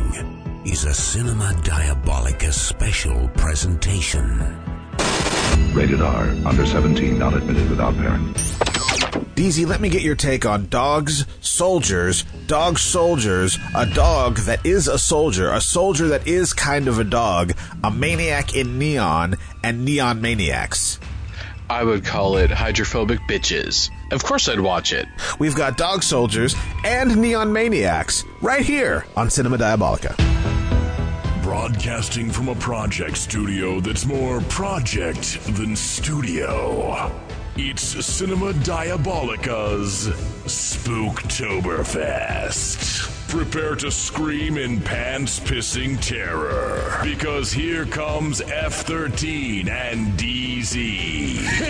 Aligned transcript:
following 0.00 0.62
is 0.64 0.84
a 0.84 0.94
Cinema 0.94 1.54
Diabolica 1.62 2.52
special 2.52 3.28
presentation. 3.36 4.40
Rated 5.72 6.00
R. 6.00 6.24
Under 6.44 6.66
17, 6.66 7.18
not 7.18 7.34
admitted 7.34 7.68
without 7.70 7.94
parent. 7.96 8.36
DZ, 9.36 9.66
let 9.66 9.80
me 9.80 9.88
get 9.88 10.02
your 10.02 10.16
take 10.16 10.44
on 10.44 10.66
dogs, 10.68 11.26
soldiers, 11.40 12.24
dog 12.46 12.78
soldiers, 12.78 13.58
a 13.76 13.86
dog 13.86 14.38
that 14.38 14.64
is 14.64 14.88
a 14.88 14.98
soldier, 14.98 15.52
a 15.52 15.60
soldier 15.60 16.08
that 16.08 16.26
is 16.26 16.52
kind 16.52 16.88
of 16.88 16.98
a 16.98 17.04
dog, 17.04 17.52
a 17.84 17.90
maniac 17.90 18.56
in 18.56 18.78
neon, 18.78 19.36
and 19.62 19.84
neon 19.84 20.20
maniacs. 20.20 20.98
I 21.68 21.84
would 21.84 22.04
call 22.04 22.38
it 22.38 22.50
hydrophobic 22.50 23.20
bitches. 23.28 23.90
Of 24.10 24.22
course 24.22 24.48
I'd 24.48 24.60
watch 24.60 24.92
it. 24.92 25.08
We've 25.38 25.54
got 25.54 25.76
dog 25.76 26.02
soldiers 26.02 26.54
and 26.84 27.16
neon 27.16 27.52
maniacs 27.52 28.24
right 28.40 28.64
here 28.64 29.06
on 29.16 29.30
Cinema 29.30 29.58
Diabolica. 29.58 30.14
Broadcasting 31.42 32.30
from 32.30 32.48
a 32.48 32.54
project 32.54 33.16
studio 33.16 33.80
that's 33.80 34.06
more 34.06 34.40
project 34.42 35.40
than 35.56 35.74
studio. 35.74 37.10
It's 37.56 37.82
Cinema 38.04 38.52
Diabolica's 38.52 40.08
Spooktoberfest. 40.44 43.12
Prepare 43.28 43.74
to 43.76 43.90
scream 43.90 44.56
in 44.58 44.80
pants 44.80 45.40
pissing 45.40 46.00
terror 46.00 47.00
because 47.02 47.50
here 47.50 47.86
comes 47.86 48.40
F13 48.40 49.68
and 49.68 50.16
DZ. 50.18 51.62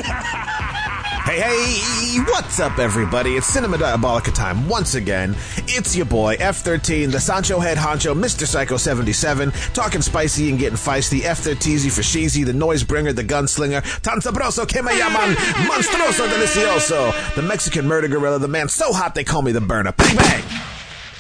Hey, 1.27 1.41
hey, 1.41 2.21
what's 2.21 2.61
up, 2.61 2.79
everybody? 2.79 3.35
It's 3.35 3.49
Cinema 3.49 3.79
Diabolica 3.79 4.31
time 4.33 4.69
once 4.69 4.95
again. 4.95 5.35
It's 5.67 5.97
your 5.97 6.07
boy, 6.07 6.37
F13, 6.37 7.11
the 7.11 7.19
Sancho 7.19 7.59
Head 7.59 7.77
Honcho, 7.77 8.15
Mr. 8.15 8.47
Psycho 8.47 8.77
77, 8.77 9.51
talking 9.75 10.03
spicy 10.03 10.51
and 10.51 10.57
getting 10.57 10.77
feisty, 10.77 11.23
F13 11.23 11.91
for 11.91 12.03
Sheezy, 12.03 12.47
the 12.47 12.53
noise 12.53 12.85
bringer, 12.85 13.13
the 13.13 13.25
gunslinger, 13.25 13.83
tan 14.03 14.21
sabroso 14.21 14.69
que 14.69 14.81
monstruoso 14.81 16.29
delicioso, 16.29 17.35
the 17.35 17.43
Mexican 17.43 17.89
murder 17.89 18.07
gorilla, 18.07 18.39
the 18.39 18.47
man 18.47 18.69
so 18.69 18.93
hot 18.93 19.17
they 19.17 19.25
call 19.25 19.43
me 19.43 19.51
the 19.51 19.61
burner. 19.61 19.91
Bang, 19.91 20.17
bang! 20.17 20.45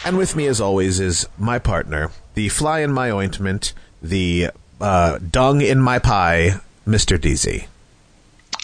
And 0.04 0.16
with 0.16 0.36
me, 0.36 0.46
as 0.46 0.60
always, 0.60 1.00
is 1.00 1.28
my 1.36 1.58
partner, 1.58 2.12
the 2.34 2.48
fly 2.48 2.78
in 2.78 2.92
my 2.92 3.10
ointment, 3.10 3.72
the 4.00 4.50
uh, 4.80 5.18
dung 5.18 5.62
in 5.62 5.80
my 5.80 5.98
pie, 5.98 6.60
Mr. 6.86 7.18
DZ. 7.18 7.66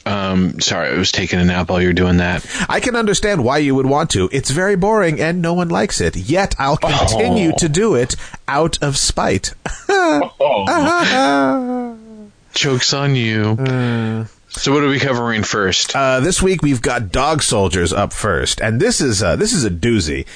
Um, 0.05 0.61
sorry, 0.61 0.89
I 0.91 0.99
was 0.99 1.13
taking 1.13 1.39
a 1.39 1.45
nap 1.45 1.71
while 1.71 1.81
you're 1.81 1.93
doing 1.93 2.17
that. 2.17 2.45
I 2.69 2.81
can 2.81 2.97
understand 2.97 3.45
why 3.45 3.59
you 3.59 3.75
would 3.75 3.87
want 3.87 4.11
to. 4.11 4.29
It's 4.33 4.51
very 4.51 4.77
boring 4.77 5.21
and 5.21 5.41
no 5.41 5.55
one 5.55 5.69
likes 5.69 6.01
it. 6.01 6.17
Yet 6.17 6.55
I'll 6.59 6.77
continue 6.77 7.53
Oh. 7.55 7.59
to 7.59 7.69
do 7.69 7.95
it 7.95 8.17
out 8.49 8.83
of 8.83 8.97
spite. 8.97 9.55
Joke's 12.55 12.93
on 12.93 13.17
you. 13.17 13.57
So 14.51 14.73
what 14.73 14.85
are 14.85 14.89
we 14.89 15.01
covering 15.01 15.43
first? 15.43 15.97
Uh, 15.97 16.21
this 16.21 16.43
week 16.43 16.63
we've 16.63 16.83
got 16.83 17.11
Dog 17.11 17.43
Soldiers 17.43 17.93
up 17.93 18.13
first, 18.13 18.61
and 18.61 18.79
this 18.81 19.01
is 19.01 19.23
uh, 19.23 19.37
this 19.37 19.53
is 19.55 19.65
a 19.65 19.71
doozy. 19.71 20.27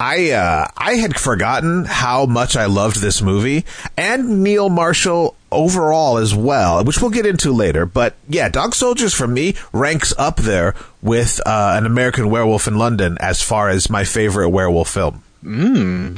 I 0.00 0.32
uh, 0.32 0.68
I 0.76 0.94
had 0.94 1.18
forgotten 1.18 1.84
how 1.84 2.26
much 2.26 2.56
I 2.56 2.66
loved 2.66 3.00
this 3.00 3.22
movie 3.22 3.64
and 3.96 4.42
Neil 4.42 4.68
Marshall 4.68 5.36
overall 5.52 6.18
as 6.18 6.34
well, 6.34 6.84
which 6.84 7.00
we'll 7.00 7.10
get 7.10 7.26
into 7.26 7.52
later. 7.52 7.86
But 7.86 8.14
yeah, 8.28 8.48
Dog 8.48 8.74
Soldiers 8.74 9.14
for 9.14 9.26
me 9.26 9.54
ranks 9.72 10.12
up 10.18 10.36
there 10.36 10.74
with 11.00 11.40
uh, 11.46 11.74
an 11.78 11.86
American 11.86 12.28
Werewolf 12.28 12.66
in 12.66 12.76
London 12.76 13.16
as 13.20 13.40
far 13.40 13.68
as 13.68 13.88
my 13.88 14.04
favorite 14.04 14.50
werewolf 14.50 14.88
film. 14.88 15.22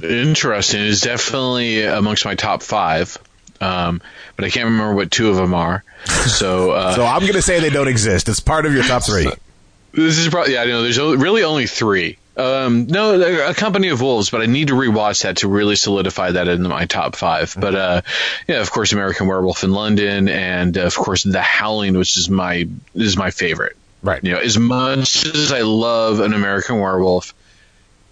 Interesting. 0.03 0.83
It's 0.83 1.01
definitely 1.01 1.85
amongst 1.85 2.25
my 2.25 2.35
top 2.35 2.63
five. 2.63 3.19
Um, 3.61 4.03
but 4.37 4.45
I 4.45 4.51
can't 4.51 4.67
remember 4.67 4.95
what 4.95 5.11
two 5.11 5.31
of 5.31 5.37
them 5.37 5.55
are. 5.55 5.83
So, 6.05 6.73
uh, 6.73 6.95
So 6.97 7.05
I'm 7.05 7.27
gonna 7.27 7.43
say 7.43 7.61
they 7.61 7.71
don't 7.71 7.89
exist. 7.89 8.29
It's 8.29 8.41
part 8.41 8.67
of 8.67 8.75
your 8.75 8.85
top 8.85 9.05
three. 9.05 9.31
this 9.93 10.19
is 10.19 10.29
probably, 10.29 10.55
yeah, 10.55 10.63
I 10.63 10.67
know 10.67 10.83
there's 10.83 10.99
really 10.99 11.43
only 11.43 11.67
three. 11.67 12.19
Um, 12.37 12.87
no, 12.87 13.49
A 13.49 13.55
Company 13.55 13.89
of 13.89 14.03
Wolves, 14.03 14.29
but 14.29 14.43
I 14.43 14.47
need 14.47 14.69
to 14.69 14.75
rewatch 14.75 15.23
that 15.23 15.39
to 15.39 15.49
really 15.49 15.77
solidify 15.77 16.33
that 16.33 16.49
in 16.49 16.63
my 16.63 16.85
top 16.85 17.17
five. 17.17 17.55
But, 17.59 17.75
uh, 17.75 18.03
yeah, 18.47 18.61
of 18.61 18.71
course, 18.71 18.93
American 18.93 19.27
Werewolf 19.27 19.65
in 19.65 19.73
London 19.73 20.29
and, 20.29 20.77
uh, 20.77 20.83
of 20.83 20.95
course, 20.95 21.23
The 21.23 21.41
Howling, 21.41 21.97
which 21.97 22.19
is 22.19 22.29
my, 22.29 22.69
is 22.95 23.17
my 23.17 23.31
favorite. 23.31 23.77
Right. 24.03 24.23
You 24.23 24.33
know, 24.33 24.39
as 24.39 24.59
much 24.59 25.27
as 25.27 25.51
I 25.51 25.63
love 25.63 26.21
an 26.21 26.35
American 26.35 26.79
Werewolf, 26.79 27.33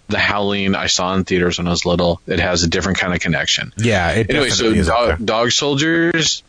The 0.08 0.18
Howling 0.18 0.74
I 0.74 0.86
saw 0.86 1.14
in 1.14 1.24
theaters 1.24 1.58
when 1.58 1.66
I 1.68 1.70
was 1.70 1.84
little, 1.84 2.22
it 2.26 2.40
has 2.40 2.62
a 2.62 2.68
different 2.68 2.98
kind 2.98 3.12
of 3.12 3.20
connection. 3.20 3.72
Yeah. 3.76 4.10
It 4.12 4.30
Anyway, 4.30 4.48
so 4.48 4.72
dog, 4.84 5.24
dog 5.24 5.50
soldiers. 5.52 6.42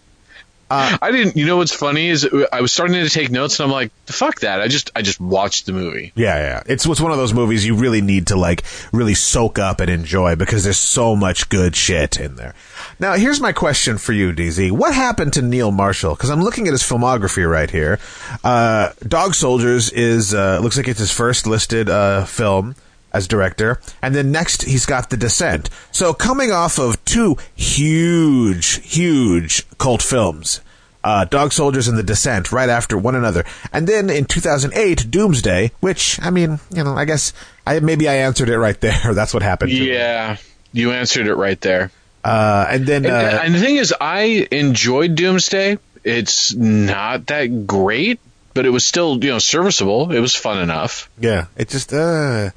Uh, 0.69 0.97
I 0.99 1.11
didn't. 1.11 1.37
You 1.37 1.45
know 1.45 1.57
what's 1.57 1.73
funny 1.73 2.09
is 2.09 2.27
I 2.51 2.61
was 2.61 2.73
starting 2.73 2.95
to 2.95 3.09
take 3.09 3.29
notes, 3.29 3.59
and 3.59 3.65
I'm 3.65 3.71
like, 3.71 3.91
"Fuck 4.07 4.39
that!" 4.39 4.61
I 4.61 4.67
just 4.67 4.89
I 4.95 5.03
just 5.03 5.19
watched 5.19 5.67
the 5.67 5.73
movie. 5.73 6.11
Yeah, 6.15 6.37
yeah. 6.37 6.63
It's 6.65 6.87
it's 6.87 6.99
one 6.99 7.11
of 7.11 7.17
those 7.17 7.33
movies 7.33 7.65
you 7.65 7.75
really 7.75 8.01
need 8.01 8.27
to 8.27 8.35
like 8.35 8.63
really 8.91 9.13
soak 9.13 9.59
up 9.59 9.79
and 9.79 9.91
enjoy 9.91 10.35
because 10.35 10.63
there's 10.63 10.77
so 10.77 11.15
much 11.15 11.49
good 11.49 11.75
shit 11.75 12.19
in 12.19 12.35
there. 12.35 12.55
Now, 12.99 13.13
here's 13.13 13.39
my 13.39 13.51
question 13.51 13.99
for 13.99 14.13
you, 14.13 14.31
DZ. 14.33 14.71
What 14.71 14.95
happened 14.95 15.33
to 15.33 15.41
Neil 15.43 15.71
Marshall? 15.71 16.15
Because 16.15 16.31
I'm 16.31 16.41
looking 16.41 16.67
at 16.67 16.71
his 16.71 16.81
filmography 16.81 17.47
right 17.49 17.69
here. 17.69 17.99
Uh, 18.43 18.89
Dog 19.07 19.35
Soldiers 19.35 19.91
is 19.91 20.33
uh, 20.33 20.59
looks 20.63 20.77
like 20.77 20.87
it's 20.87 20.99
his 20.99 21.11
first 21.11 21.45
listed 21.45 21.89
uh, 21.89 22.25
film 22.25 22.75
as 23.15 23.27
director, 23.27 23.79
and 24.01 24.13
then 24.13 24.31
next 24.31 24.63
he's 24.63 24.85
got 24.85 25.09
The 25.09 25.17
Descent. 25.17 25.69
So 25.91 26.13
coming 26.13 26.51
off 26.51 26.77
of 26.77 27.03
two 27.05 27.37
huge, 27.55 28.81
huge 28.87 29.65
cult 29.77 30.01
films 30.01 30.61
uh, 31.05 31.23
Dog 31.23 31.53
Soldiers 31.53 31.87
and 31.87 31.97
The 31.97 32.03
Descent 32.03 32.51
right 32.51 32.67
after 32.67 32.97
one 32.97 33.15
another. 33.15 33.45
And 33.71 33.87
then 33.87 34.09
in 34.09 34.25
2008, 34.25 35.11
Doomsday, 35.11 35.71
which, 35.79 36.19
I 36.21 36.31
mean, 36.31 36.59
you 36.71 36.83
know, 36.83 36.95
I 36.95 37.05
guess 37.05 37.31
I 37.65 37.79
maybe 37.79 38.09
I 38.09 38.15
answered 38.15 38.49
it 38.49 38.57
right 38.57 38.79
there. 38.81 38.99
That's 39.13 39.33
what 39.33 39.43
happened. 39.43 39.71
to 39.71 39.79
me. 39.79 39.93
Yeah, 39.93 40.37
you 40.73 40.91
answered 40.91 41.27
it 41.27 41.35
right 41.35 41.61
there. 41.61 41.91
Uh, 42.23 42.65
and 42.69 42.87
then, 42.87 43.05
And, 43.05 43.13
uh, 43.13 43.39
and 43.43 43.53
the 43.53 43.59
thing 43.59 43.75
is, 43.75 43.93
I 44.01 44.47
enjoyed 44.51 45.13
Doomsday. 45.13 45.77
It's 46.03 46.55
not 46.55 47.27
that 47.27 47.67
great, 47.67 48.19
but 48.55 48.65
it 48.65 48.71
was 48.71 48.83
still 48.83 49.23
you 49.23 49.29
know 49.29 49.39
serviceable. 49.39 50.11
It 50.11 50.19
was 50.19 50.35
fun 50.35 50.59
enough. 50.59 51.07
yeah, 51.19 51.45
it 51.55 51.69
just, 51.69 51.93
uh, 51.93 52.49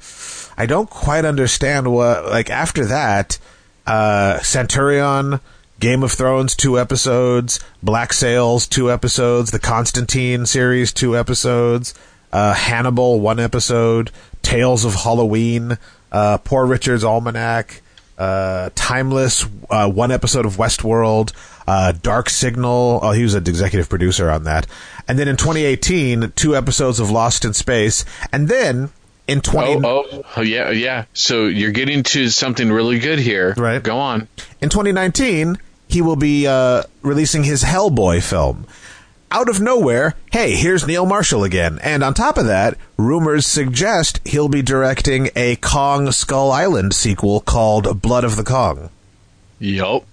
I 0.59 0.65
don't 0.65 0.89
quite 0.89 1.23
understand 1.23 1.89
what, 1.93 2.25
like, 2.25 2.49
after 2.49 2.83
that, 2.83 3.39
uh, 3.87 4.39
Centurion, 4.41 5.39
Game 5.79 6.03
of 6.03 6.11
Thrones, 6.11 6.53
two 6.53 6.77
episodes, 6.77 7.61
Black 7.81 8.11
Sails, 8.11 8.67
two 8.67 8.91
episodes, 8.91 9.51
the 9.51 9.59
Constantine 9.59 10.45
series, 10.45 10.91
two 10.91 11.17
episodes, 11.17 11.93
uh, 12.33 12.53
Hannibal, 12.53 13.21
one 13.21 13.39
episode, 13.39 14.11
Tales 14.41 14.83
of 14.83 14.95
Halloween, 14.95 15.77
uh, 16.11 16.39
Poor 16.39 16.65
Richard's 16.65 17.05
Almanac, 17.05 17.81
uh, 18.17 18.69
Timeless, 18.75 19.45
uh, 19.69 19.89
one 19.89 20.11
episode 20.11 20.45
of 20.45 20.57
Westworld, 20.57 21.31
uh, 21.69 21.93
Dark 21.93 22.29
Signal. 22.29 22.99
Oh, 23.01 23.11
he 23.11 23.23
was 23.23 23.33
an 23.33 23.47
executive 23.47 23.87
producer 23.87 24.29
on 24.29 24.43
that. 24.43 24.67
And 25.07 25.17
then 25.17 25.29
in 25.29 25.37
2018, 25.37 26.33
two 26.35 26.53
episodes 26.53 26.99
of 26.99 27.09
Lost 27.09 27.45
in 27.45 27.53
Space. 27.53 28.03
And 28.33 28.49
then 28.49 28.89
in 29.29 29.41
20, 29.41 29.85
Oh, 29.85 30.05
oh, 30.11 30.23
oh, 30.37 30.41
yeah, 30.41 30.71
yeah. 30.71 31.05
So 31.13 31.45
you're 31.45 31.71
getting 31.71 32.03
to 32.03 32.29
something 32.29 32.71
really 32.71 32.99
good 32.99 33.19
here. 33.19 33.53
Right. 33.57 33.81
Go 33.81 33.97
on. 33.97 34.27
in 34.61 34.69
2019, 34.69 35.57
he 35.87 36.01
will 36.01 36.15
be 36.15 36.47
uh, 36.47 36.83
releasing 37.01 37.43
his 37.43 37.63
Hellboy 37.63 38.21
film. 38.27 38.65
Out 39.31 39.47
of 39.47 39.61
nowhere, 39.61 40.15
hey, 40.31 40.55
here's 40.55 40.87
Neil 40.87 41.05
Marshall 41.05 41.43
again. 41.43 41.77
And 41.83 42.03
on 42.03 42.15
top 42.15 42.37
of 42.37 42.47
that, 42.47 42.77
rumors 42.97 43.45
suggest 43.45 44.19
he'll 44.25 44.49
be 44.49 44.63
directing 44.63 45.29
a 45.35 45.55
Kong 45.57 46.11
Skull 46.11 46.51
Island 46.51 46.95
sequel 46.95 47.39
called 47.39 48.01
Blood 48.01 48.23
of 48.23 48.35
the 48.37 48.43
Kong. 48.43 48.89
Yup. 49.59 50.03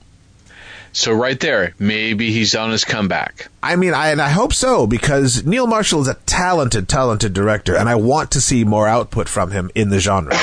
So 0.96 1.12
right 1.12 1.38
there, 1.38 1.74
maybe 1.78 2.32
he's 2.32 2.54
on 2.54 2.70
his 2.70 2.86
comeback. 2.86 3.48
I 3.62 3.76
mean, 3.76 3.92
I 3.92 4.12
and 4.12 4.22
I 4.22 4.30
hope 4.30 4.54
so 4.54 4.86
because 4.86 5.44
Neil 5.44 5.66
Marshall 5.66 6.00
is 6.00 6.08
a 6.08 6.14
talented, 6.14 6.88
talented 6.88 7.34
director, 7.34 7.76
and 7.76 7.86
I 7.86 7.96
want 7.96 8.30
to 8.30 8.40
see 8.40 8.64
more 8.64 8.88
output 8.88 9.28
from 9.28 9.50
him 9.50 9.70
in 9.74 9.90
the 9.90 10.00
genre. 10.00 10.34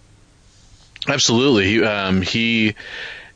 Absolutely. 1.08 1.66
He, 1.66 1.84
um, 1.84 2.22
he 2.22 2.74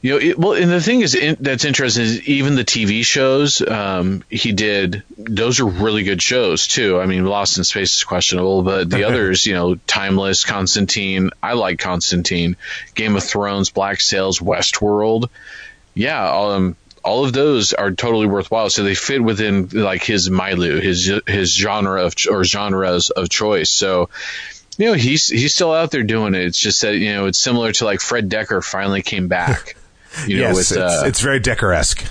you 0.00 0.12
know, 0.12 0.18
it, 0.18 0.38
well, 0.38 0.54
and 0.54 0.70
the 0.70 0.80
thing 0.80 1.02
is 1.02 1.14
in, 1.14 1.36
that's 1.40 1.66
interesting 1.66 2.04
is 2.04 2.26
even 2.26 2.54
the 2.54 2.64
TV 2.64 3.04
shows 3.04 3.60
um, 3.60 4.24
he 4.30 4.52
did; 4.52 5.02
those 5.18 5.60
are 5.60 5.66
really 5.66 6.04
good 6.04 6.22
shows 6.22 6.66
too. 6.66 6.98
I 6.98 7.04
mean, 7.04 7.26
Lost 7.26 7.58
in 7.58 7.64
Space 7.64 7.96
is 7.96 8.04
questionable, 8.04 8.62
but 8.62 8.88
the 8.88 9.04
others, 9.08 9.44
you 9.44 9.52
know, 9.52 9.74
Timeless, 9.86 10.44
Constantine. 10.44 11.32
I 11.42 11.52
like 11.52 11.78
Constantine, 11.78 12.56
Game 12.94 13.14
of 13.14 13.24
Thrones, 13.24 13.68
Black 13.68 14.00
Sails, 14.00 14.38
Westworld. 14.38 15.28
Yeah, 15.94 16.30
um, 16.30 16.76
all 17.04 17.24
of 17.24 17.32
those 17.32 17.72
are 17.72 17.90
totally 17.90 18.26
worthwhile. 18.26 18.70
So 18.70 18.84
they 18.84 18.94
fit 18.94 19.22
within 19.22 19.68
like 19.68 20.04
his 20.04 20.30
milieu, 20.30 20.80
his 20.80 21.12
his 21.26 21.54
genre 21.54 22.04
of 22.04 22.14
or 22.30 22.44
genres 22.44 23.10
of 23.10 23.28
choice. 23.28 23.70
So 23.70 24.08
you 24.78 24.86
know, 24.86 24.92
he's 24.94 25.26
he's 25.28 25.54
still 25.54 25.72
out 25.72 25.90
there 25.90 26.02
doing 26.02 26.34
it. 26.34 26.42
It's 26.42 26.58
just 26.58 26.82
that 26.82 26.96
you 26.96 27.12
know, 27.12 27.26
it's 27.26 27.38
similar 27.38 27.72
to 27.72 27.84
like 27.84 28.00
Fred 28.00 28.30
Dekker 28.30 28.64
finally 28.64 29.02
came 29.02 29.28
back. 29.28 29.76
You 30.26 30.40
know, 30.40 30.48
with 30.48 30.72
it's, 30.72 30.76
uh, 30.76 31.04
it's 31.06 31.20
very 31.20 31.38
Dekker 31.38 31.72
esque. 31.72 32.04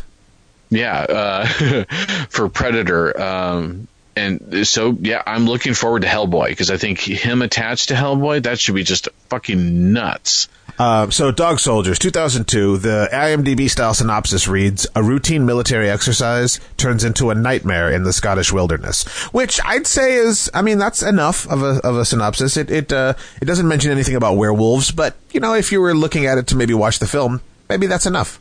yeah, 0.69 0.99
uh, 1.01 1.45
for 2.29 2.47
Predator. 2.47 3.21
Um, 3.21 3.89
and 4.19 4.67
so, 4.67 4.97
yeah, 4.99 5.23
I'm 5.25 5.45
looking 5.45 5.73
forward 5.73 6.01
to 6.01 6.07
Hellboy 6.07 6.49
because 6.49 6.69
I 6.69 6.77
think 6.77 6.99
him 6.99 7.41
attached 7.41 7.87
to 7.87 7.93
Hellboy, 7.93 8.43
that 8.43 8.59
should 8.59 8.75
be 8.75 8.83
just 8.83 9.07
fucking 9.29 9.93
nuts. 9.93 10.49
Um, 10.77 11.11
so, 11.11 11.31
Dog 11.31 11.59
Soldiers, 11.59 11.99
2002, 11.99 12.77
the 12.77 13.09
IMDb 13.11 13.69
style 13.69 13.93
synopsis 13.93 14.47
reads 14.47 14.87
A 14.93 15.01
routine 15.01 15.45
military 15.45 15.89
exercise 15.89 16.59
turns 16.77 17.03
into 17.03 17.29
a 17.29 17.35
nightmare 17.35 17.91
in 17.91 18.03
the 18.03 18.13
Scottish 18.13 18.51
wilderness. 18.51 19.05
Which 19.33 19.59
I'd 19.63 19.87
say 19.87 20.15
is, 20.15 20.51
I 20.53 20.61
mean, 20.61 20.77
that's 20.77 21.01
enough 21.01 21.49
of 21.49 21.63
a, 21.63 21.79
of 21.85 21.95
a 21.97 22.05
synopsis. 22.05 22.57
It, 22.57 22.69
it, 22.69 22.91
uh, 22.91 23.13
it 23.41 23.45
doesn't 23.45 23.67
mention 23.67 23.91
anything 23.91 24.15
about 24.15 24.35
werewolves, 24.35 24.91
but, 24.91 25.15
you 25.31 25.39
know, 25.39 25.53
if 25.53 25.71
you 25.71 25.79
were 25.79 25.93
looking 25.93 26.25
at 26.25 26.37
it 26.37 26.47
to 26.47 26.57
maybe 26.57 26.73
watch 26.73 26.99
the 26.99 27.07
film, 27.07 27.41
maybe 27.69 27.87
that's 27.87 28.05
enough. 28.05 28.39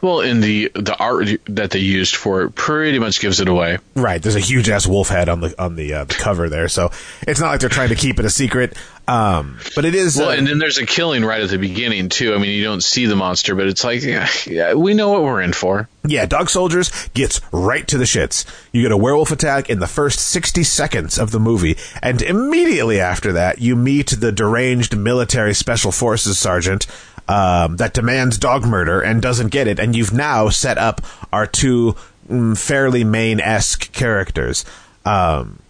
Well, 0.00 0.20
in 0.20 0.40
the 0.40 0.70
the 0.74 0.96
art 0.96 1.28
that 1.46 1.70
they 1.70 1.78
used 1.78 2.16
for 2.16 2.42
it, 2.42 2.54
pretty 2.54 2.98
much 2.98 3.20
gives 3.20 3.40
it 3.40 3.48
away. 3.48 3.78
Right. 3.94 4.22
There's 4.22 4.36
a 4.36 4.40
huge 4.40 4.68
ass 4.68 4.86
wolf 4.86 5.08
head 5.08 5.28
on 5.28 5.40
the 5.40 5.54
on 5.62 5.76
the, 5.76 5.94
uh, 5.94 6.04
the 6.04 6.14
cover 6.14 6.48
there, 6.48 6.68
so 6.68 6.90
it's 7.22 7.40
not 7.40 7.48
like 7.48 7.60
they're 7.60 7.68
trying 7.68 7.90
to 7.90 7.94
keep 7.94 8.18
it 8.18 8.24
a 8.24 8.30
secret. 8.30 8.76
Um, 9.08 9.58
but 9.76 9.84
it 9.84 9.94
is. 9.94 10.16
Well, 10.16 10.30
uh, 10.30 10.36
and 10.36 10.46
then 10.46 10.58
there's 10.58 10.78
a 10.78 10.86
killing 10.86 11.24
right 11.24 11.40
at 11.40 11.48
the 11.48 11.58
beginning 11.58 12.08
too. 12.08 12.34
I 12.34 12.38
mean, 12.38 12.50
you 12.50 12.64
don't 12.64 12.82
see 12.82 13.06
the 13.06 13.14
monster, 13.14 13.54
but 13.54 13.68
it's 13.68 13.84
like, 13.84 14.02
yeah, 14.02 14.28
yeah 14.46 14.74
we 14.74 14.94
know 14.94 15.10
what 15.10 15.22
we're 15.22 15.42
in 15.42 15.52
for. 15.52 15.88
Yeah, 16.04 16.26
Dog 16.26 16.50
Soldiers 16.50 16.90
gets 17.14 17.40
right 17.52 17.86
to 17.88 17.98
the 17.98 18.04
shits. 18.04 18.44
You 18.72 18.82
get 18.82 18.92
a 18.92 18.96
werewolf 18.96 19.30
attack 19.30 19.70
in 19.70 19.78
the 19.78 19.86
first 19.86 20.20
60 20.20 20.64
seconds 20.64 21.18
of 21.18 21.30
the 21.30 21.40
movie, 21.40 21.76
and 22.02 22.20
immediately 22.20 23.00
after 23.00 23.32
that, 23.34 23.60
you 23.60 23.76
meet 23.76 24.10
the 24.10 24.32
deranged 24.32 24.96
military 24.96 25.54
special 25.54 25.92
forces 25.92 26.38
sergeant 26.38 26.86
um, 27.28 27.76
that 27.76 27.94
demands 27.94 28.38
dog 28.38 28.64
murder 28.64 29.00
and 29.00 29.22
doesn't 29.22 29.48
get 29.48 29.68
it, 29.68 29.78
and 29.78 29.94
you've 29.94 30.12
now 30.12 30.48
set 30.48 30.78
up 30.78 31.00
our 31.32 31.46
two 31.46 31.94
mm, 32.28 32.58
fairly 32.58 33.04
main 33.04 33.40
esque 33.40 33.92
characters. 33.92 34.64
Um, 35.04 35.60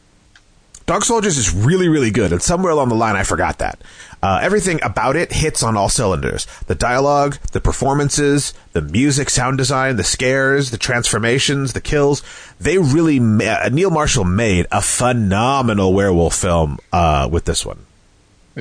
Dog 0.86 1.04
Soldiers 1.04 1.36
is 1.36 1.52
really, 1.52 1.88
really 1.88 2.12
good, 2.12 2.32
and 2.32 2.40
somewhere 2.40 2.70
along 2.70 2.90
the 2.90 2.94
line, 2.94 3.16
I 3.16 3.24
forgot 3.24 3.58
that. 3.58 3.80
Uh, 4.22 4.38
everything 4.40 4.80
about 4.84 5.16
it 5.16 5.32
hits 5.32 5.64
on 5.64 5.76
all 5.76 5.88
cylinders. 5.88 6.46
The 6.68 6.76
dialogue, 6.76 7.38
the 7.50 7.60
performances, 7.60 8.54
the 8.72 8.82
music, 8.82 9.28
sound 9.28 9.58
design, 9.58 9.96
the 9.96 10.04
scares, 10.04 10.70
the 10.70 10.78
transformations, 10.78 11.72
the 11.72 11.80
kills. 11.80 12.22
They 12.60 12.78
really, 12.78 13.18
ma- 13.18 13.62
uh, 13.64 13.68
Neil 13.72 13.90
Marshall 13.90 14.24
made 14.24 14.66
a 14.70 14.80
phenomenal 14.80 15.92
werewolf 15.92 16.36
film 16.36 16.78
uh, 16.92 17.28
with 17.30 17.46
this 17.46 17.66
one. 17.66 17.84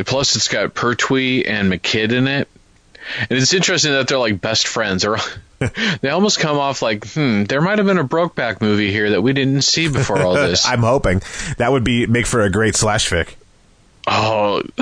Plus, 0.05 0.35
it's 0.35 0.47
got 0.47 0.73
Pertwee 0.73 1.45
and 1.45 1.71
McKidd 1.71 2.11
in 2.11 2.27
it. 2.27 2.49
And 3.29 3.39
it's 3.39 3.53
interesting 3.53 3.91
that 3.93 4.07
they're 4.07 4.17
like 4.17 4.41
best 4.41 4.67
friends. 4.67 5.05
Or 5.05 5.17
they 6.01 6.09
almost 6.09 6.39
come 6.39 6.57
off 6.57 6.81
like, 6.81 7.05
hmm, 7.07 7.43
there 7.43 7.61
might 7.61 7.77
have 7.77 7.87
been 7.87 7.97
a 7.97 8.03
Brokeback 8.07 8.61
movie 8.61 8.91
here 8.91 9.11
that 9.11 9.21
we 9.21 9.33
didn't 9.33 9.61
see 9.63 9.87
before 9.87 10.21
all 10.21 10.33
this. 10.33 10.65
I'm 10.67 10.81
hoping 10.81 11.21
that 11.57 11.71
would 11.71 11.83
be 11.83 12.05
make 12.07 12.25
for 12.25 12.41
a 12.41 12.49
great 12.49 12.75
slash 12.75 13.09
fic. 13.09 13.35
oh, 14.07 14.61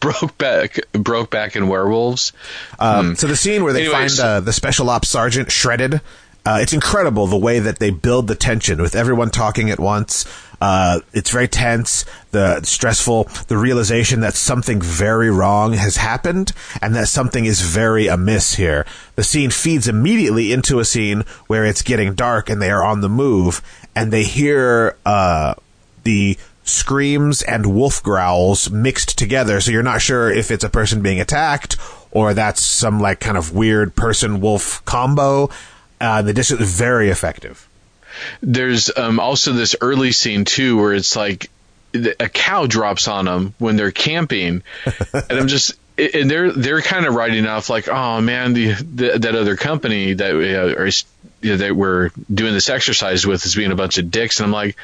Brokeback, 0.00 0.80
Brokeback 0.92 1.56
and 1.56 1.68
werewolves. 1.68 2.32
Um, 2.78 3.16
So 3.16 3.26
the 3.26 3.36
scene 3.36 3.64
where 3.64 3.72
they 3.72 3.86
find 3.86 4.10
uh, 4.20 4.40
the 4.40 4.52
special 4.52 4.90
ops 4.90 5.08
sergeant 5.08 5.50
shredded, 5.50 6.00
uh, 6.44 6.58
it's 6.60 6.72
incredible 6.72 7.26
the 7.26 7.36
way 7.36 7.58
that 7.60 7.78
they 7.78 7.90
build 7.90 8.26
the 8.28 8.34
tension 8.34 8.80
with 8.82 8.94
everyone 8.94 9.30
talking 9.30 9.70
at 9.70 9.78
once. 9.80 10.26
Uh, 10.62 11.00
it's 11.12 11.30
very 11.30 11.48
tense, 11.48 12.04
the 12.30 12.62
stressful, 12.62 13.24
the 13.48 13.56
realization 13.56 14.20
that 14.20 14.32
something 14.32 14.80
very 14.80 15.28
wrong 15.28 15.72
has 15.72 15.96
happened 15.96 16.52
and 16.80 16.94
that 16.94 17.08
something 17.08 17.46
is 17.46 17.62
very 17.62 18.06
amiss 18.06 18.54
here. 18.54 18.86
The 19.16 19.24
scene 19.24 19.50
feeds 19.50 19.88
immediately 19.88 20.52
into 20.52 20.78
a 20.78 20.84
scene 20.84 21.24
where 21.48 21.64
it's 21.64 21.82
getting 21.82 22.14
dark 22.14 22.48
and 22.48 22.62
they 22.62 22.70
are 22.70 22.84
on 22.84 23.00
the 23.00 23.08
move 23.08 23.60
and 23.96 24.12
they 24.12 24.22
hear 24.22 24.96
uh, 25.04 25.54
the 26.04 26.38
screams 26.62 27.42
and 27.42 27.74
wolf 27.74 28.00
growls 28.00 28.70
mixed 28.70 29.18
together. 29.18 29.60
So 29.60 29.72
you're 29.72 29.82
not 29.82 30.00
sure 30.00 30.30
if 30.30 30.52
it's 30.52 30.62
a 30.62 30.70
person 30.70 31.02
being 31.02 31.20
attacked 31.20 31.76
or 32.12 32.34
that's 32.34 32.62
some 32.62 33.00
like 33.00 33.18
kind 33.18 33.36
of 33.36 33.52
weird 33.52 33.96
person 33.96 34.40
wolf 34.40 34.80
combo. 34.84 35.50
Uh, 36.00 36.22
the 36.22 36.32
dish 36.32 36.52
is 36.52 36.78
very 36.78 37.08
effective. 37.08 37.68
There's 38.40 38.96
um, 38.96 39.20
also 39.20 39.52
this 39.52 39.76
early 39.80 40.12
scene 40.12 40.44
too 40.44 40.78
where 40.78 40.94
it's 40.94 41.16
like 41.16 41.50
a 41.94 42.28
cow 42.28 42.66
drops 42.66 43.08
on 43.08 43.26
them 43.26 43.54
when 43.58 43.76
they're 43.76 43.90
camping, 43.90 44.62
and 45.12 45.32
I'm 45.32 45.48
just 45.48 45.74
and 45.98 46.30
they're 46.30 46.52
they're 46.52 46.82
kind 46.82 47.06
of 47.06 47.14
writing 47.14 47.46
off 47.46 47.68
like, 47.68 47.88
oh 47.88 48.20
man, 48.20 48.54
the, 48.54 48.72
the 48.72 49.18
that 49.18 49.34
other 49.34 49.56
company 49.56 50.14
that 50.14 50.34
we, 50.34 50.54
uh, 50.54 50.74
are 50.74 50.86
you 50.86 51.50
know, 51.50 51.56
that 51.58 51.76
we're 51.76 52.10
doing 52.32 52.54
this 52.54 52.68
exercise 52.68 53.26
with 53.26 53.44
is 53.44 53.54
being 53.54 53.72
a 53.72 53.76
bunch 53.76 53.98
of 53.98 54.10
dicks, 54.10 54.40
and 54.40 54.46
I'm 54.46 54.52
like. 54.52 54.76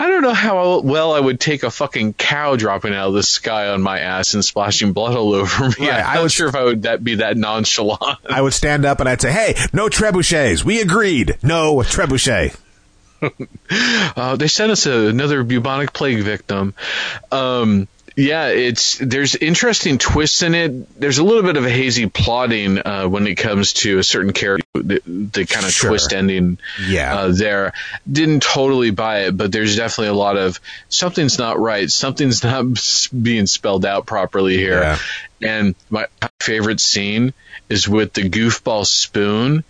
I 0.00 0.06
don't 0.08 0.22
know 0.22 0.32
how 0.34 0.80
well 0.80 1.12
I 1.12 1.18
would 1.20 1.40
take 1.40 1.62
a 1.64 1.70
fucking 1.70 2.12
cow 2.14 2.54
dropping 2.56 2.94
out 2.94 3.08
of 3.08 3.14
the 3.14 3.22
sky 3.22 3.68
on 3.68 3.82
my 3.82 3.98
ass 3.98 4.34
and 4.34 4.44
splashing 4.44 4.92
blood 4.92 5.16
all 5.16 5.34
over 5.34 5.68
me. 5.70 5.88
Right, 5.88 6.00
I'm 6.00 6.06
I 6.06 6.14
not 6.14 6.22
was- 6.24 6.32
sure 6.32 6.48
if 6.48 6.54
I 6.54 6.62
would 6.64 6.82
that 6.82 7.02
be 7.02 7.16
that 7.16 7.36
nonchalant. 7.36 8.18
I 8.30 8.40
would 8.40 8.52
stand 8.54 8.84
up 8.84 9.00
and 9.00 9.08
I'd 9.08 9.20
say, 9.20 9.32
"Hey, 9.32 9.54
no 9.72 9.88
trebuchets. 9.88 10.62
We 10.64 10.80
agreed. 10.80 11.38
No 11.42 11.76
trebuchet." 11.78 12.56
Uh, 13.70 14.36
they 14.36 14.46
sent 14.46 14.70
us 14.70 14.86
a, 14.86 15.08
another 15.08 15.42
bubonic 15.42 15.92
plague 15.92 16.22
victim. 16.22 16.72
Um, 17.32 17.88
yeah, 18.18 18.48
it's 18.48 18.98
there's 18.98 19.36
interesting 19.36 19.96
twists 19.96 20.42
in 20.42 20.52
it. 20.56 20.98
There's 21.00 21.18
a 21.18 21.22
little 21.22 21.44
bit 21.44 21.56
of 21.56 21.64
a 21.64 21.70
hazy 21.70 22.08
plotting 22.08 22.78
uh, 22.84 23.06
when 23.06 23.28
it 23.28 23.36
comes 23.36 23.74
to 23.74 23.98
a 23.98 24.02
certain 24.02 24.32
character, 24.32 24.66
the, 24.74 25.00
the 25.06 25.46
kind 25.46 25.64
of 25.64 25.70
Sure. 25.72 25.90
twist 25.90 26.12
ending. 26.12 26.58
Yeah. 26.84 27.16
uh, 27.16 27.32
there 27.32 27.74
didn't 28.10 28.42
totally 28.42 28.90
buy 28.90 29.26
it, 29.26 29.36
but 29.36 29.52
there's 29.52 29.76
definitely 29.76 30.08
a 30.08 30.14
lot 30.14 30.36
of 30.36 30.58
something's 30.88 31.38
not 31.38 31.60
right. 31.60 31.88
Something's 31.88 32.42
not 32.44 32.64
being 33.22 33.46
spelled 33.46 33.86
out 33.86 34.04
properly 34.06 34.56
here. 34.56 34.80
Yeah. 34.82 34.98
And 35.40 35.74
my 35.88 36.06
favorite 36.40 36.80
scene 36.80 37.32
is 37.68 37.88
with 37.88 38.14
the 38.14 38.28
goofball 38.28 38.84
spoon 38.84 39.62